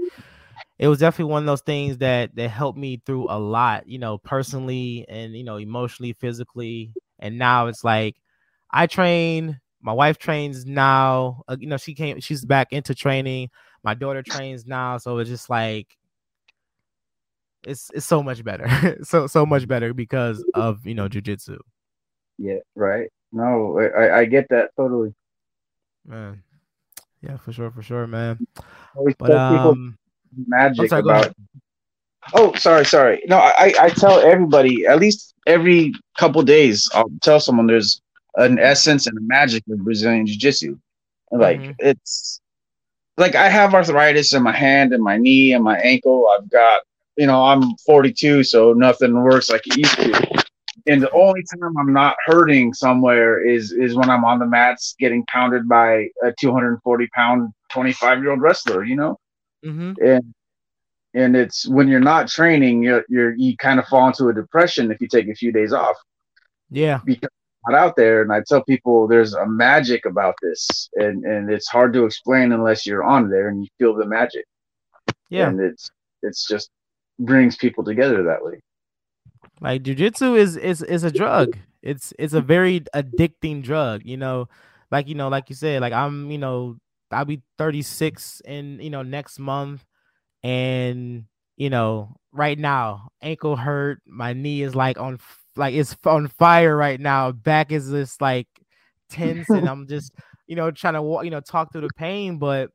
[0.78, 3.98] it was definitely one of those things that that helped me through a lot you
[3.98, 6.92] know personally and you know emotionally physically.
[7.20, 8.16] And now it's like
[8.72, 13.50] i train my wife trains now uh, you know she came she's back into training.
[13.84, 15.96] My daughter trains now so it's just like
[17.64, 18.66] it's it's so much better.
[19.04, 21.58] So so much better because of you know jujitsu.
[22.38, 23.08] Yeah, right.
[23.32, 25.14] No, I, I- get that totally.
[26.06, 26.42] man
[27.22, 28.44] yeah for sure for sure man
[28.96, 29.98] Always but tell people um
[30.46, 31.34] magic sorry, about.
[32.34, 33.20] Oh, sorry, sorry.
[33.26, 36.88] No, I, I tell everybody at least every couple days.
[36.94, 38.00] I'll tell someone there's
[38.36, 40.78] an essence and a magic of Brazilian Jiu Jitsu.
[41.32, 41.74] Like Mhm.
[41.80, 42.40] it's
[43.16, 46.28] like I have arthritis in my hand and my knee and my ankle.
[46.32, 46.82] I've got,
[47.16, 50.10] you know, I'm 42, so nothing works like it used to.
[50.86, 54.94] And the only time I'm not hurting somewhere is is when I'm on the mats
[54.98, 59.18] getting pounded by a 240 pound 25 year old wrestler, you know.
[59.64, 59.92] Mm-hmm.
[60.04, 60.34] And
[61.14, 64.90] and it's when you're not training, you're, you're you kind of fall into a depression
[64.90, 65.96] if you take a few days off
[66.70, 67.00] Yeah.
[67.04, 67.28] because
[67.66, 68.22] I'm not out there.
[68.22, 72.52] And I tell people there's a magic about this, and and it's hard to explain
[72.52, 74.44] unless you're on there and you feel the magic.
[75.30, 75.48] Yeah.
[75.48, 75.90] and it's
[76.22, 76.70] it's just
[77.18, 78.60] brings people together that way.
[79.62, 81.56] Like jujitsu is is is a drug.
[81.82, 84.02] It's it's a very addicting drug.
[84.04, 84.48] You know,
[84.90, 86.78] like you know, like you said, like I'm, you know,
[87.12, 89.84] I'll be 36 in you know next month,
[90.42, 95.20] and you know, right now ankle hurt, my knee is like on
[95.56, 97.30] like it's on fire right now.
[97.32, 98.48] Back is just like
[99.10, 100.12] tense, and I'm just
[100.48, 102.70] you know trying to you know talk through the pain, but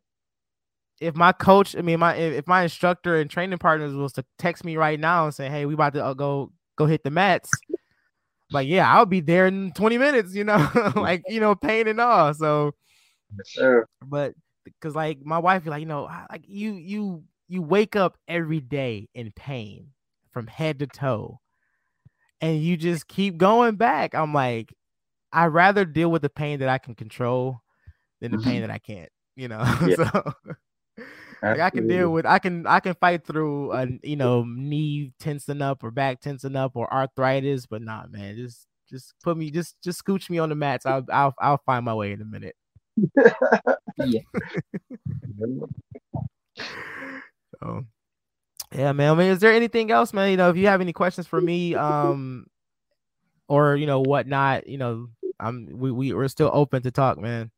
[0.99, 4.25] if my coach, I mean, my if if my instructor and training partners was to
[4.39, 7.11] text me right now and say, "Hey, we about to uh, go go hit the
[7.11, 7.51] mats,"
[8.51, 11.99] like, yeah, I'll be there in 20 minutes, you know, like you know, pain and
[11.99, 12.33] all.
[12.33, 12.73] So,
[13.45, 13.87] Sure.
[14.05, 18.17] but because like my wife, be like, you know, like you you you wake up
[18.27, 19.89] every day in pain
[20.31, 21.39] from head to toe,
[22.41, 24.15] and you just keep going back.
[24.15, 24.73] I'm like,
[25.33, 27.61] I'd rather deal with the pain that I can control
[28.21, 28.49] than the mm-hmm.
[28.49, 29.09] pain that I can't.
[29.35, 29.95] You know, Yeah.
[29.95, 30.33] so.
[31.41, 35.13] Like I can deal with I can I can fight through a you know knee
[35.19, 39.51] tensing up or back tensing up or arthritis, but not man, just just put me
[39.51, 40.85] just just scooch me on the mats.
[40.85, 42.55] I'll I'll I'll find my way in a minute.
[43.97, 44.21] yeah.
[47.61, 47.85] So
[48.73, 49.11] yeah, man.
[49.11, 50.29] I mean, is there anything else, man?
[50.29, 52.45] You know, if you have any questions for me, um,
[53.47, 55.07] or you know whatnot, you know,
[55.39, 57.51] I'm we we we're still open to talk, man.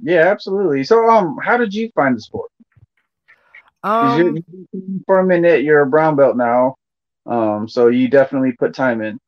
[0.00, 0.84] Yeah, absolutely.
[0.84, 2.50] So, um, how did you find the sport?
[3.82, 6.76] 'Cause you're, Um, for a minute, you're a brown belt now,
[7.26, 9.18] um, so you definitely put time in.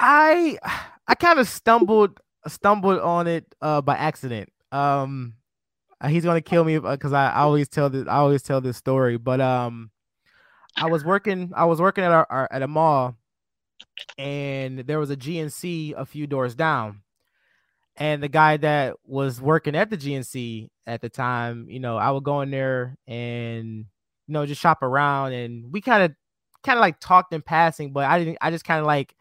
[0.00, 0.58] I
[1.06, 4.50] I kind of stumbled stumbled on it uh by accident.
[4.72, 5.34] Um
[6.00, 8.76] uh, he's gonna kill me because I, I always tell this I always tell this
[8.76, 9.16] story.
[9.16, 9.90] But um
[10.76, 13.16] I was working I was working at our, our at a mall
[14.18, 17.02] and there was a GNC a few doors down.
[18.02, 22.10] And the guy that was working at the GNC at the time, you know, I
[22.10, 23.86] would go in there and
[24.26, 26.12] you know just shop around and we kind of
[26.64, 29.14] kind of like talked in passing, but I didn't I just kind of like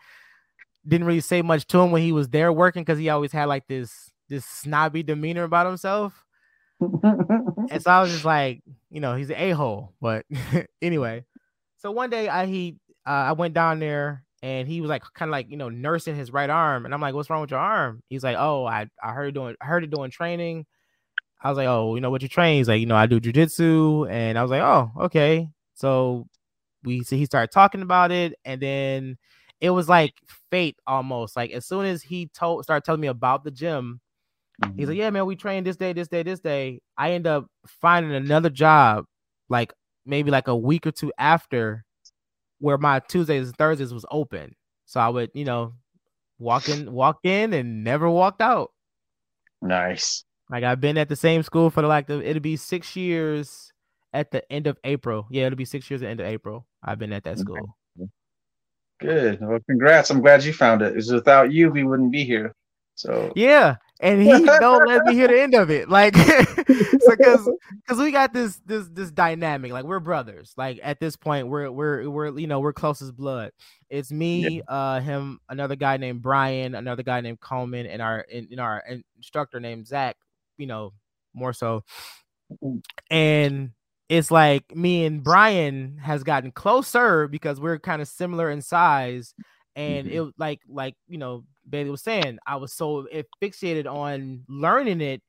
[0.87, 3.45] didn't really say much to him when he was there working because he always had
[3.45, 6.25] like this this snobby demeanor about himself.
[6.81, 9.93] And so I was just like, you know, he's an a-hole.
[10.01, 10.25] But
[10.81, 11.25] anyway,
[11.77, 15.29] so one day I he uh, I went down there and he was like kind
[15.29, 16.85] of like, you know, nursing his right arm.
[16.85, 18.01] And I'm like, what's wrong with your arm?
[18.09, 20.65] He's like, Oh, I, I heard it doing I heard it doing training.
[21.41, 22.57] I was like, Oh, you know what you train?
[22.57, 24.09] He's like, you know, I do jujitsu.
[24.09, 25.49] And I was like, Oh, okay.
[25.75, 26.27] So
[26.83, 29.17] we so he started talking about it, and then
[29.59, 30.13] it was like
[30.49, 31.35] fate almost.
[31.35, 34.01] Like as soon as he told started telling me about the gym,
[34.77, 35.01] He's like, mm-hmm.
[35.01, 36.81] yeah, man, we train this day, this day, this day.
[36.97, 39.05] I end up finding another job,
[39.49, 39.73] like
[40.05, 41.83] maybe like a week or two after,
[42.61, 44.55] where my Tuesdays and Thursdays was open.
[44.85, 45.73] So I would, you know,
[46.39, 48.71] walk in, walk in, and never walked out.
[49.61, 50.23] nice.
[50.49, 53.71] Like I've been at the same school for the like the, it'll be six years
[54.13, 55.27] at the end of April.
[55.31, 56.67] Yeah, it'll be six years at the end of April.
[56.83, 57.77] I've been at that school.
[58.99, 59.39] Good.
[59.41, 60.09] Well, congrats.
[60.11, 60.93] I'm glad you found it.
[60.93, 62.53] Because without you, we wouldn't be here.
[62.95, 65.87] So Yeah, and he don't let me hear the end of it.
[65.87, 69.71] Like, so because because we got this this this dynamic.
[69.71, 70.53] Like we're brothers.
[70.57, 73.51] Like at this point, we're we're we're you know we're close as blood.
[73.89, 78.47] It's me, uh, him, another guy named Brian, another guy named Coleman, and our and,
[78.49, 78.83] and our
[79.17, 80.17] instructor named Zach.
[80.57, 80.93] You know,
[81.33, 81.83] more so,
[83.11, 83.71] and
[84.09, 89.33] it's like me and Brian has gotten closer because we're kind of similar in size
[89.75, 90.11] and Mhm.
[90.11, 93.07] it was like like you know Bailey was saying I was so
[93.41, 95.21] fixated on learning it.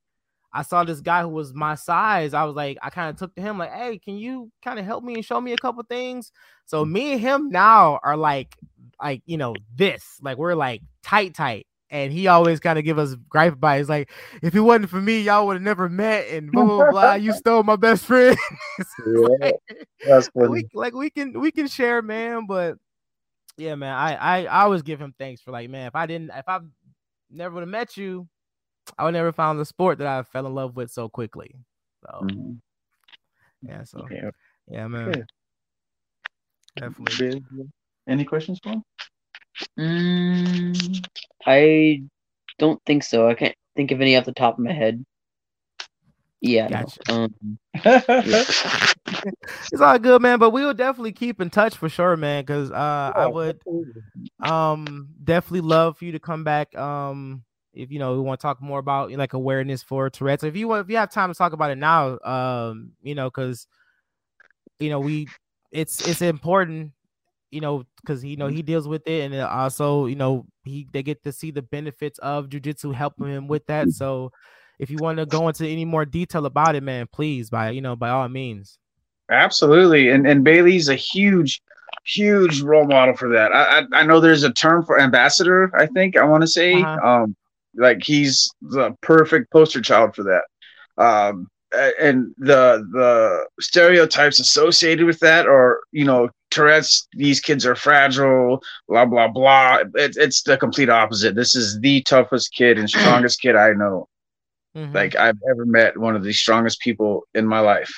[0.55, 2.35] I saw this guy who was my size.
[2.35, 4.85] I was like, I kind of took to him like, hey, can you kind of
[4.85, 6.31] help me and show me a couple things?
[6.67, 8.55] So me and him now are like,
[9.01, 11.67] like you know, this like we're like tight, tight.
[11.89, 13.77] And he always kind of give us gripe by.
[13.77, 14.11] He's like,
[14.43, 16.27] if it wasn't for me, y'all would have never met.
[16.29, 17.15] And blah blah blah.
[17.15, 18.37] You stole my best friend.
[19.07, 19.51] yeah,
[20.07, 22.47] that's like, like we can we can share, man.
[22.47, 22.77] But
[23.57, 26.31] yeah, man, I I, I always give him thanks for like, man, if I didn't
[26.35, 26.61] if I
[27.31, 28.29] never would have met you,
[28.99, 31.55] I would never found the sport that I fell in love with so quickly.
[32.03, 32.61] So Mhm.
[33.63, 34.31] yeah, so Yeah.
[34.69, 35.25] yeah, man, Okay.
[36.77, 37.71] definitely.
[38.09, 38.83] Any questions for him?
[39.79, 41.07] Mm,
[41.47, 42.03] I
[42.59, 43.29] don't think so.
[43.29, 45.05] I can't think of any off the top of my head.
[46.43, 46.69] Yeah.
[46.69, 47.01] Gotcha.
[47.09, 47.59] no, Um,
[49.73, 50.39] It's all good, man.
[50.39, 52.43] But we will definitely keep in touch for sure, man.
[52.43, 53.61] Because uh, I would
[54.41, 56.77] um definitely love for you to come back.
[56.77, 60.45] Um, if you know we want to talk more about like awareness for Tourette's.
[60.45, 63.31] If you want, if you have time to talk about it now, um, you know,
[63.31, 63.67] because
[64.79, 65.29] you know we
[65.71, 66.93] it's it's important
[67.51, 70.89] you know because you know he deals with it and then also you know he
[70.93, 74.33] they get to see the benefits of jujitsu helping him with that so
[74.83, 77.81] if you want to go into any more detail about it man please by you
[77.81, 78.79] know by all means
[79.31, 81.63] Absolutely, and and Bailey's a huge,
[82.05, 83.51] huge role model for that.
[83.53, 85.71] I I, I know there's a term for ambassador.
[85.75, 87.09] I think I want to say, Uh-huh.
[87.09, 87.37] um,
[87.75, 90.43] like he's the perfect poster child for that.
[91.03, 91.49] Um,
[91.99, 97.09] and the the stereotypes associated with that are, you know, Tourette's.
[97.15, 98.61] These kids are fragile.
[98.89, 99.79] Blah blah blah.
[99.95, 101.35] It, it's the complete opposite.
[101.37, 104.09] This is the toughest kid and strongest kid I know
[104.77, 104.95] Mhm.
[104.95, 107.93] like I've ever met one of the strongest people in my life.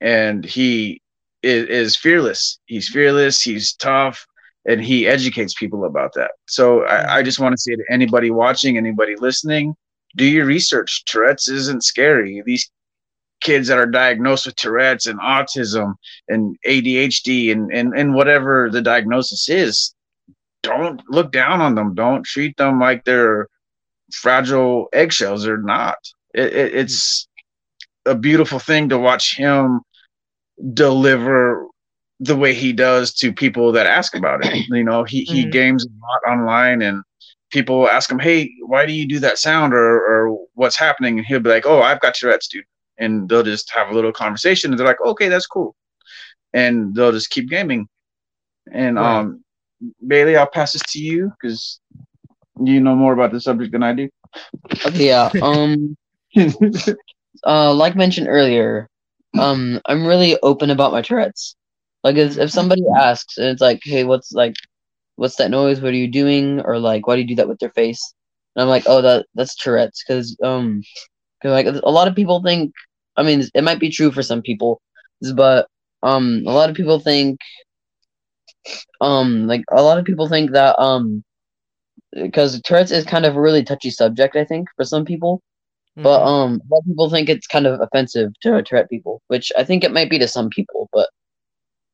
[0.00, 1.00] And he
[1.42, 2.58] is, is fearless.
[2.66, 4.26] He's fearless, he's tough,
[4.66, 6.32] and he educates people about that.
[6.46, 9.74] So I, I just want to say to anybody watching, anybody listening,
[10.16, 11.04] do your research.
[11.04, 12.42] Tourette's isn't scary.
[12.44, 12.70] These
[13.40, 15.94] kids that are diagnosed with Tourette's and autism
[16.28, 19.94] and ADHD and, and, and whatever the diagnosis is,
[20.62, 21.94] don't look down on them.
[21.94, 23.48] Don't treat them like they're
[24.12, 25.96] fragile eggshells or not.
[26.34, 27.28] It, it, it's
[28.06, 29.80] a beautiful thing to watch him
[30.74, 31.66] deliver
[32.20, 34.66] the way he does to people that ask about it.
[34.68, 35.50] You know, he, he Mhm.
[35.50, 35.88] games a
[36.30, 37.02] lot online and
[37.50, 41.18] people ask him, Hey, why do you do that sound or, or what's happening?
[41.18, 42.64] And he'll be like, Oh, I've got your Tourette's, dude.
[42.98, 45.74] And they'll just have a little conversation and they're like, okay, that's cool.
[46.52, 47.88] And they'll just keep gaming.
[48.72, 48.98] And Right.
[48.98, 49.44] um,
[50.06, 51.80] Bailey, I'll pass this to you because
[52.60, 54.08] you know more about the subject than I do.
[54.86, 55.30] okay, yeah.
[55.40, 55.96] Um,
[57.46, 58.88] uh, like mentioned earlier,
[59.38, 61.56] um, I'm really open about my Tourette's.
[62.04, 64.54] Like, if, if somebody asks, and it's like, hey, what's like,
[65.16, 65.80] what's that noise?
[65.80, 66.60] What are you doing?
[66.60, 68.14] Or like, why do you do that with their face?
[68.54, 70.82] And I'm like, oh, that that's Tourette's, because um,
[71.42, 72.72] cause like a lot of people think,
[73.16, 74.80] I mean, it might be true for some people,
[75.34, 75.66] but
[76.02, 77.40] um, a lot of people think,
[79.00, 81.24] um, like a lot of people think that um,
[82.14, 85.42] because Tourette's is kind of a really touchy subject, I think, for some people.
[86.02, 86.26] But Mhm.
[86.26, 89.64] um, a lot of people think it's kind of offensive to Tourette people, which I
[89.64, 90.88] think it might be to some people.
[90.92, 91.10] But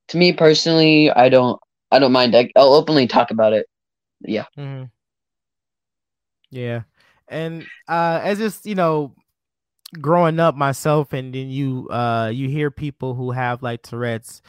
[0.09, 1.61] to me personally, I don't.
[1.93, 2.37] I don't mind.
[2.37, 3.67] I, I'll openly talk about it.
[4.23, 4.47] Yeah.
[4.57, 4.91] hmm
[6.51, 6.83] Yeah,
[7.29, 9.15] and uh, as just you know,
[10.01, 14.43] growing up myself, and then you uh you hear people who have like Tourette's,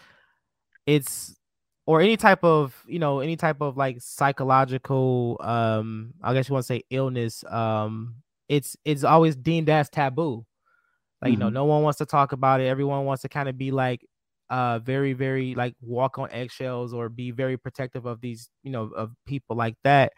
[0.88, 1.36] it's
[1.90, 6.54] or any type of you know any type of like psychological um I guess you
[6.54, 8.16] want to say illness um
[8.50, 10.46] it's it's always deemed as taboo.
[11.22, 11.54] Like you know, Mhm.
[11.54, 12.68] no one wants to talk about it.
[12.68, 14.06] Everyone wants to kind of be like
[14.50, 18.86] uh very very like walk on eggshells or be very protective of these you know
[18.96, 20.14] of people like that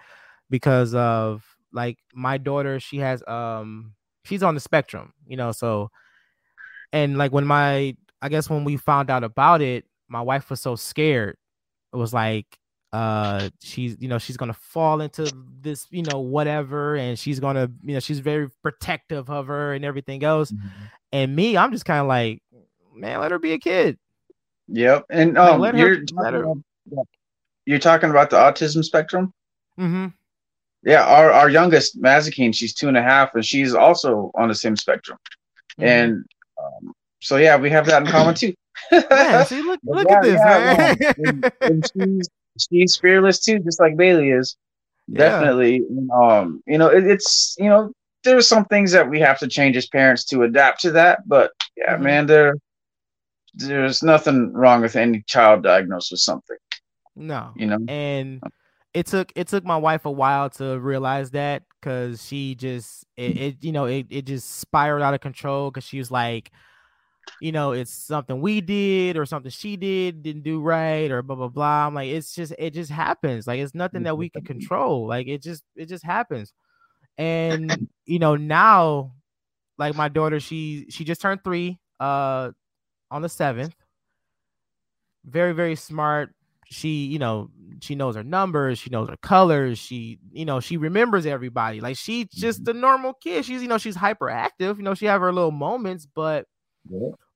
[0.49, 3.93] because of like my daughter she has um
[4.25, 5.89] she's on the spectrum you know so
[6.93, 10.59] and like when my i guess when we found out about it my wife was
[10.61, 11.37] so scared
[11.97, 12.45] was like
[12.93, 17.71] uh she's you know she's gonna fall into this you know whatever and she's gonna
[17.83, 20.53] you know she's very protective of her and everything else
[21.13, 22.41] and me i'm just kind of like
[22.93, 23.97] man let her be a kid
[24.73, 25.05] Yep.
[25.09, 26.43] And Like, um, let her- you're let talking her-
[26.93, 27.07] about,
[27.65, 29.33] you're talking about the autism spectrum.
[29.77, 30.07] mm-hmm
[30.83, 34.55] Yeah, our, our youngest Mazikeen, she's two and a half, and she's also on the
[34.55, 35.17] same spectrum.
[35.73, 35.83] Mm-hmm.
[35.83, 36.25] And
[36.57, 38.53] um, so yeah, we have that in common too.
[38.91, 42.29] Man, see look look Yeah, at this yeah, man and, and she's
[42.69, 44.57] she's fearless too, just like Bailey is.
[45.07, 45.17] Yeah.
[45.17, 45.83] Definitely.
[46.13, 47.91] Um, you know, it, it's you know,
[48.23, 51.51] there's some things that we have to change as parents to adapt to that, but
[51.77, 52.01] yeah, Mhm.
[52.01, 52.55] man, there
[53.53, 56.57] there's nothing wrong with any child diagnosed with something,
[57.15, 57.77] no you know.
[57.87, 58.41] and
[58.93, 63.37] it took it took my wife a while to realize that because she just it,
[63.37, 66.51] it you know it, it just spiraled out of control because she was like
[67.41, 71.35] you know it's something we did or something she did didn't do right or blah
[71.35, 71.87] blah blah.
[71.87, 73.47] I'm like it's just it just happens.
[73.47, 75.07] Like it's nothing that we can control.
[75.07, 76.53] Like it just it just happens.
[77.17, 79.13] And you know now
[79.77, 82.51] like my daughter she she just turned three uh
[83.09, 83.75] on the seventh.
[85.25, 86.35] Very very smart.
[86.65, 87.49] She you know
[87.81, 88.77] she knows her numbers.
[88.77, 89.79] She knows her colors.
[89.79, 91.81] She you know she remembers everybody.
[91.81, 93.45] Like she's just a normal kid.
[93.45, 94.77] She's you know she's hyperactive.
[94.77, 96.45] You know she have her little moments but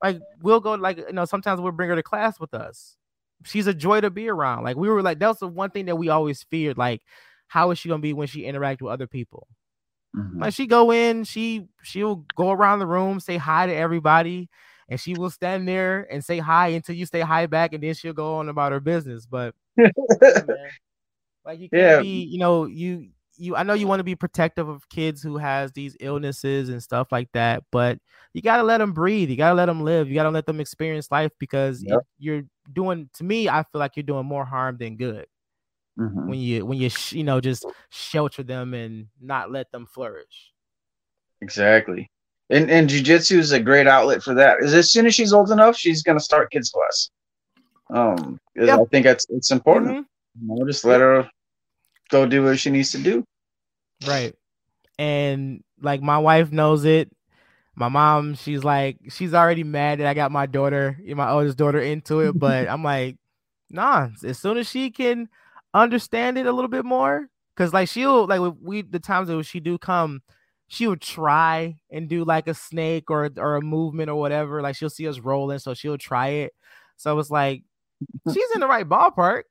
[0.03, 2.97] like we'll go like you know sometimes we'll bring her to class with us
[3.43, 5.95] she's a joy to be around like we were like that's the one thing that
[5.97, 7.01] we always feared like
[7.47, 9.47] how is she gonna be when she interact with other people
[10.15, 10.39] Mhm.
[10.41, 14.49] Like she go in, she she'll go around the room, say hi to everybody,
[14.87, 17.93] and she will stand there and say hi until you say hi back, and then
[17.93, 19.25] she'll go on about her business.
[19.25, 20.57] But man,
[21.45, 22.01] like you can't Yeah.
[22.01, 25.37] be, you know, you you I know you want to be protective of kids who
[25.37, 27.99] has these illnesses and stuff like that, but
[28.33, 29.29] you gotta let them breathe.
[29.29, 30.07] You gotta let them live.
[30.07, 31.99] You gotta let them experience life because Yep.
[32.19, 33.09] you're doing.
[33.15, 35.25] To me, I feel like you're doing more harm than good
[35.97, 36.27] Mhm.
[36.27, 40.51] when you when you sh- you know just shelter them and not let them flourish.
[41.41, 42.09] Exactly.
[42.49, 44.59] And and jujitsu is a great outlet for that.
[44.61, 47.09] Is as soon as she's old enough, she's gonna start kids class.
[47.89, 48.77] Um, Yeah.
[48.79, 49.91] I think that's it's important.
[49.91, 50.05] Mhm.
[50.41, 51.29] You know, just let her
[52.09, 53.23] go do what she needs to do.
[54.07, 54.33] Right.
[54.97, 57.11] And like my wife knows it.
[57.75, 61.79] My mom, she's like, she's already mad that I got my daughter, my oldest daughter,
[61.79, 62.33] into it.
[62.39, 63.17] But I'm like,
[63.69, 64.09] nah.
[64.23, 65.27] As soon as she can
[65.73, 69.59] understand it a little bit more, because like she'll like we the times that she
[69.59, 70.21] do come,
[70.67, 74.61] she would try and do like a snake or or a movement or whatever.
[74.61, 76.53] Like she'll see us rolling, so she'll try it.
[76.95, 77.63] So it's like
[78.33, 79.43] she's in the right ballpark.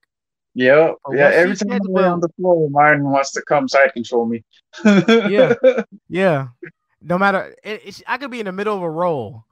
[0.55, 1.31] Yeah, Or yeah.
[1.31, 4.45] Every time I lay on the floor, mine wants to come side control me.
[4.85, 5.55] Yeah.
[6.09, 6.49] Yeah.
[7.03, 9.45] No matter, it, it- I could be in the middle of a roll,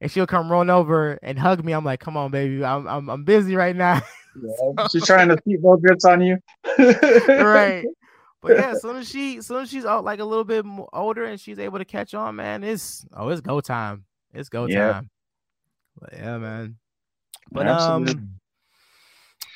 [0.00, 1.72] and she'll come run over and hug me.
[1.72, 4.00] I'm like, "Come on, baby, I'm I'm, I'm busy right now."
[4.40, 6.38] Yeah, She's trying to keep those grits on you.
[6.78, 7.84] right.
[8.42, 11.24] But yeah, soon as she, soon as she's out like a little bit more older
[11.24, 14.04] and she's able to catch on, man, it's oh, it's go time.
[14.32, 14.92] It's go Yeah.
[14.92, 15.10] time.
[16.00, 16.76] But yeah, man.
[17.52, 18.12] But Absolutely.
[18.14, 18.30] um,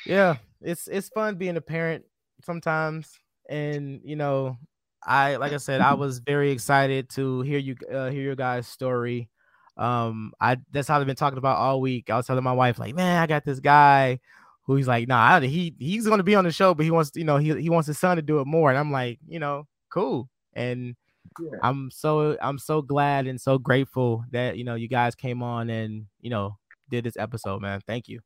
[0.05, 2.05] yeah, it's it's fun being a parent
[2.43, 4.57] sometimes, and you know,
[5.03, 8.67] I like I said, I was very excited to hear you uh, hear your guys'
[8.67, 9.29] story.
[9.77, 12.09] Um, I that's how I've been talking about all week.
[12.09, 14.19] I was telling my wife, like, man, I got this guy
[14.63, 17.11] who he's like, nah, I- he he's gonna be on the show, but he wants,
[17.15, 19.39] you know, he he wants his son to do it more, and I'm like, you
[19.39, 20.95] know, cool, and
[21.39, 21.59] Yeah.
[21.63, 25.69] I'm so I'm so glad and so grateful that you know you guys came on
[25.69, 26.57] and you know
[26.89, 27.81] did this episode, man.
[27.87, 28.21] Thank you.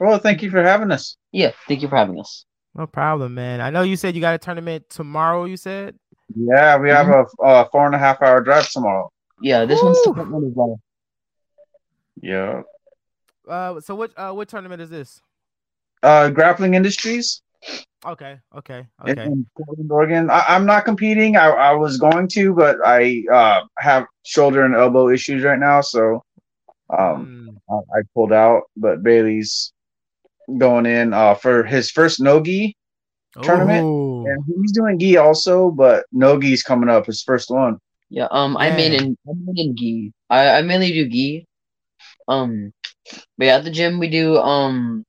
[0.00, 1.16] Well, thank you for having us.
[1.32, 2.44] Yeah, thank you for having us.
[2.74, 3.60] No problem, man.
[3.60, 5.44] I know you said you got a tournament tomorrow.
[5.44, 5.96] You said
[6.34, 9.10] Yeah, we have a, a four and a half hour drive tomorrow.
[9.40, 10.14] Yeah, this one's Woo!
[10.14, 10.80] the one as well.
[12.20, 12.62] Yeah.
[13.48, 15.20] uh so what uh what tournament is this?
[16.02, 17.42] Uh, Grappling Industries
[18.06, 19.24] Okay, okay, okay.
[19.24, 20.28] in Portland, Oregon.
[20.28, 21.38] I, I'm not competing.
[21.38, 25.80] I, I was going to, but I uh, have shoulder and elbow issues right now,
[25.80, 26.22] so
[26.90, 28.64] um, Mm, I, I pulled out.
[28.76, 29.72] But Bailey's
[30.58, 32.76] going in uh, for his first nogi,
[33.42, 33.86] tournament?
[34.24, 37.78] and he's doing gi also, but nogi's coming up, his first one.
[38.10, 38.94] Yeah, um, I main Man.
[38.94, 40.12] in I main in gi.
[40.30, 41.46] I I mainly do gi.
[42.28, 42.72] Um,
[43.38, 45.04] but yeah, at the gym we do um.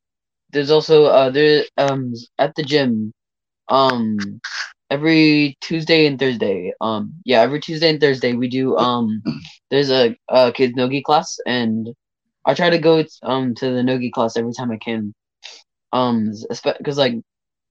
[0.51, 3.11] There's also uh there um at the gym,
[3.69, 4.39] um,
[4.89, 6.73] every Tuesday and Thursday.
[6.81, 9.21] Um, yeah, every Tuesday and Thursday we do um.
[9.71, 11.87] There's a uh kids nogi class and
[12.45, 15.13] I try to go um to the nogi class every time I can.
[15.95, 16.31] Um,
[16.77, 17.15] because like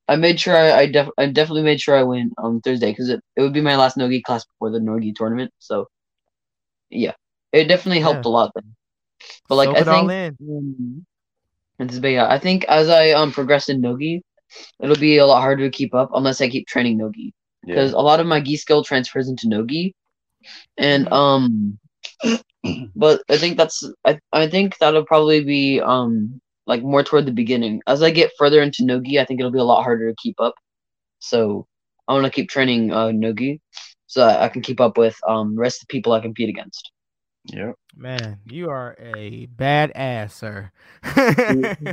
[0.09, 3.11] I made sure I I, def- I definitely made sure I went on Thursday because
[3.11, 5.53] it, it would be my last Nogi class before the Nogi tournament.
[5.59, 5.87] So
[6.91, 7.12] yeah,
[7.53, 8.27] it definitely helped Yeah.
[8.27, 8.53] a lot.
[8.55, 8.75] Then.
[9.49, 10.39] But like soak I think, in.
[10.49, 11.07] um,
[11.81, 14.22] it's- but yeah, I think as I um progress in Nogi,
[14.83, 17.33] it'll be a lot harder to keep up unless I keep training Nogi
[17.64, 19.95] because a lot of my gi skill transfers into Nogi,
[20.79, 21.12] and Mhm.
[21.12, 21.79] um,
[22.97, 27.33] but I think that's I I think that'll probably be um like more toward the
[27.33, 27.83] beginning.
[27.87, 30.41] As I get further into Nogi, I think it'll be a lot harder to keep
[30.41, 30.55] up.
[31.19, 31.67] So
[32.09, 33.61] I want to keep training uh Nogi
[34.07, 36.49] so that I can keep up with um the rest of the people I compete
[36.49, 36.91] against.
[37.53, 37.75] Yep.
[37.97, 40.73] Man, you are a badass, sir.
[41.05, 41.93] He,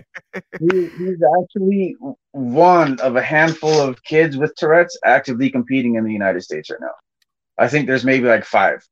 [0.98, 1.96] he's actually
[2.32, 6.80] one of a handful of kids with Tourette's actively competing in the United States right
[6.80, 6.94] now.
[7.58, 8.88] I think there's maybe like five,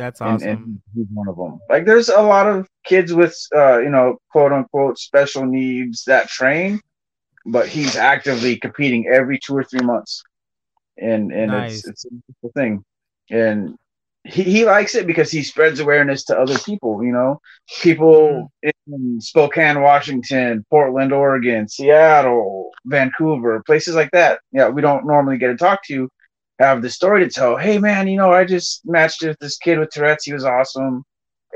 [0.00, 0.48] That's awesome.
[0.48, 1.60] and he's one of them.
[1.68, 6.28] Like, there's a lot of kids with, uh, you know, quote unquote special needs that
[6.28, 6.80] train,
[7.44, 10.22] but he's actively competing every two or three months,
[10.96, 11.86] and and Nice.
[11.86, 12.84] it's it's a beautiful thing,
[13.30, 13.76] and
[14.24, 17.04] he, he likes it because he spreads awareness to other people.
[17.04, 17.40] You know,
[17.82, 24.40] people in Spokane, Washington, Portland, Oregon, Seattle, Vancouver, places like that.
[24.52, 26.08] Yeah, we don't normally get to talk to.
[26.60, 27.56] Have the story to tell.
[27.56, 30.24] Hey, man, you know, I just matched with this kid with Tourette's.
[30.24, 31.04] He was awesome,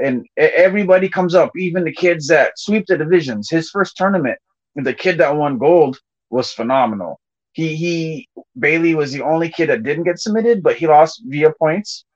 [0.02, 3.50] and everybody comes up, even the kids that sweep the divisions.
[3.50, 4.38] His first tournament,
[4.76, 6.00] the kid that won gold
[6.30, 7.20] was phenomenal.
[7.52, 8.28] He he
[8.58, 12.06] Bailey was the only kid that didn't get submitted, but he lost via points.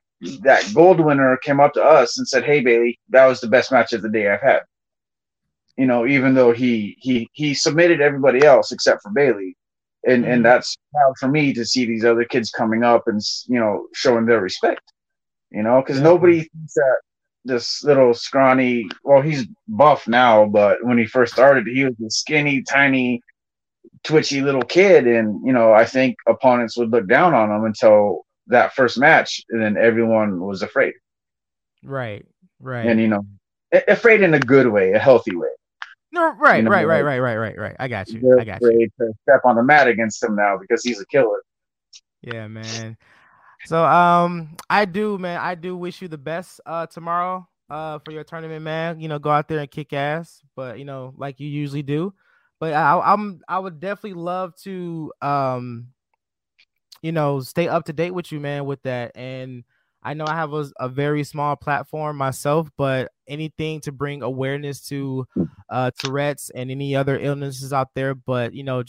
[0.40, 3.70] That gold winner came up to us and said, "Hey Bailey, that was the best
[3.70, 4.62] match of the day I've had."
[5.76, 9.57] You know, even though he he he submitted everybody else except for Bailey,
[10.06, 10.32] and Mhm.
[10.32, 13.86] and that's proud for me to see these other kids coming up and you know
[13.94, 14.92] showing their respect.
[15.50, 16.96] You know, because nobody thinks that
[17.44, 18.88] this little scrawny.
[19.02, 23.22] Well, he's buff now, but when he first started, he was a skinny, tiny,
[24.04, 28.26] twitchy little kid, and you know I think opponents would look down on him until
[28.48, 30.94] that first match, and then everyone was afraid,
[31.82, 32.24] Right.
[32.60, 32.86] Right.
[32.86, 33.24] and you know,
[33.88, 35.48] afraid in a good way, a healthy way.
[36.18, 37.76] Right, right, right, right, right, right, right.
[37.78, 38.20] I got you.
[38.20, 38.88] They're I got you.
[39.00, 41.42] to step on the mat against him now because he's a killer.
[42.22, 42.96] Yeah, man.
[43.66, 48.12] So um I do, man, I do wish you the best uh tomorrow uh for
[48.12, 49.00] your tournament, man.
[49.00, 52.14] You know, go out there and kick ass, but you know, like you usually do.
[52.60, 55.88] But I I'm I would definitely love to um
[57.02, 59.16] you know, stay up to date with you, man, with that.
[59.16, 59.64] And
[60.02, 64.80] I know I have a, a very small platform myself, but anything to bring awareness
[64.88, 65.26] to
[65.70, 68.84] uh Tourette's and any other illnesses out there, but you know,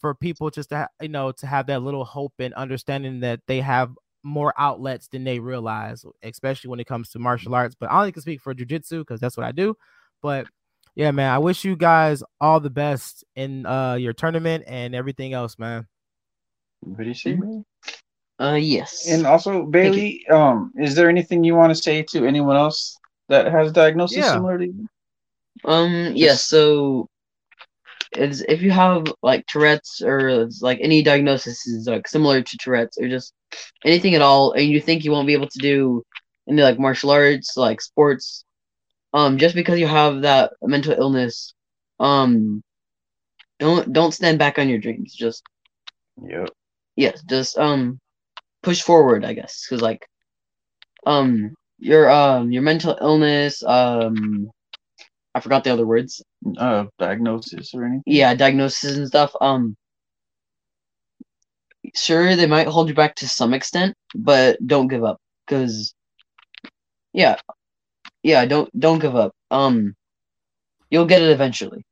[0.00, 3.40] for people just to ha- you know to have that little hope and understanding that
[3.46, 3.92] they have
[4.22, 7.74] more outlets than they realize, especially when it comes to martial arts.
[7.78, 9.76] But I only can speak for jujitsu because that's what I do.
[10.22, 10.46] But
[10.94, 15.32] yeah, man, I wish you guys all the best in uh your tournament and everything
[15.32, 15.86] else, man.
[16.80, 17.64] What do you say, man?
[18.40, 19.06] Uh, yes.
[19.10, 23.46] And also, Bailey, um, is there anything you want to say to anyone else that
[23.52, 24.32] has a diagnosis Yeah.
[24.32, 24.88] similar to you?
[25.64, 26.44] Um, yes.
[26.44, 27.06] So,
[28.12, 32.98] it's if you have like Tourette's or like any diagnosis is like similar to Tourette's
[32.98, 33.32] or just
[33.84, 36.02] anything at all, and you think you won't be able to do
[36.48, 38.44] any like martial arts, like sports,
[39.12, 41.54] um, just because you have that mental illness,
[42.00, 42.62] um,
[43.58, 45.14] don't don't stand back on your dreams.
[45.14, 45.42] Just
[46.22, 46.50] Yep.
[46.96, 47.98] yes, just um,
[48.62, 49.24] push forward.
[49.24, 50.06] I guess because like,
[51.06, 54.50] um, your um your mental illness, um,
[55.34, 56.22] I forgot the other words.
[56.56, 58.02] Uh, diagnosis or anything?
[58.06, 59.32] yeah, diagnosis and stuff.
[59.40, 59.76] Um,
[61.94, 65.94] sure, they might hold you back to some extent, but don't give up, because,
[67.12, 67.36] yeah,
[68.22, 69.32] yeah, don't don't give up.
[69.50, 69.94] Um,
[70.90, 71.84] you'll get it eventually.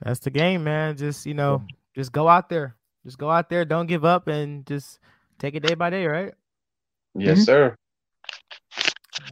[0.00, 0.96] That's the game, man.
[0.96, 2.77] Just you know, just go out there.
[3.08, 3.64] Just go out there.
[3.64, 4.98] Don't give up and just
[5.38, 6.34] take it day by day, right?
[7.14, 7.44] Yes, Mhm.
[7.46, 7.76] sir.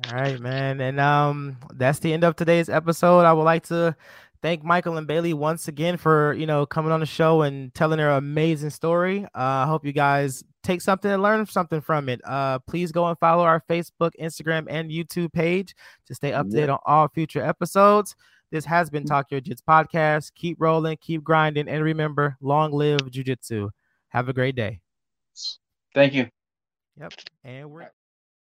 [0.09, 0.81] All right, man.
[0.81, 3.21] And um that's the end of today's episode.
[3.21, 3.95] I would like to
[4.43, 7.99] thank Michael and Bailey once again for, you know, coming on the show and telling
[7.99, 9.25] their amazing story.
[9.27, 12.21] Uh I hope you guys take something and learn something from it.
[12.25, 15.75] Uh please go and follow our Facebook, Instagram, and YouTube page
[16.07, 18.17] to stay up to date on all future episodes.
[18.57, 20.33] This has been Talk Yo Jits podcast.
[20.35, 23.69] Keep rolling, keep grinding, and remember, long live jujitsu.
[24.09, 24.81] Have a great day.
[25.95, 26.31] Thank you.
[26.99, 27.13] Yep.
[27.45, 27.91] And we're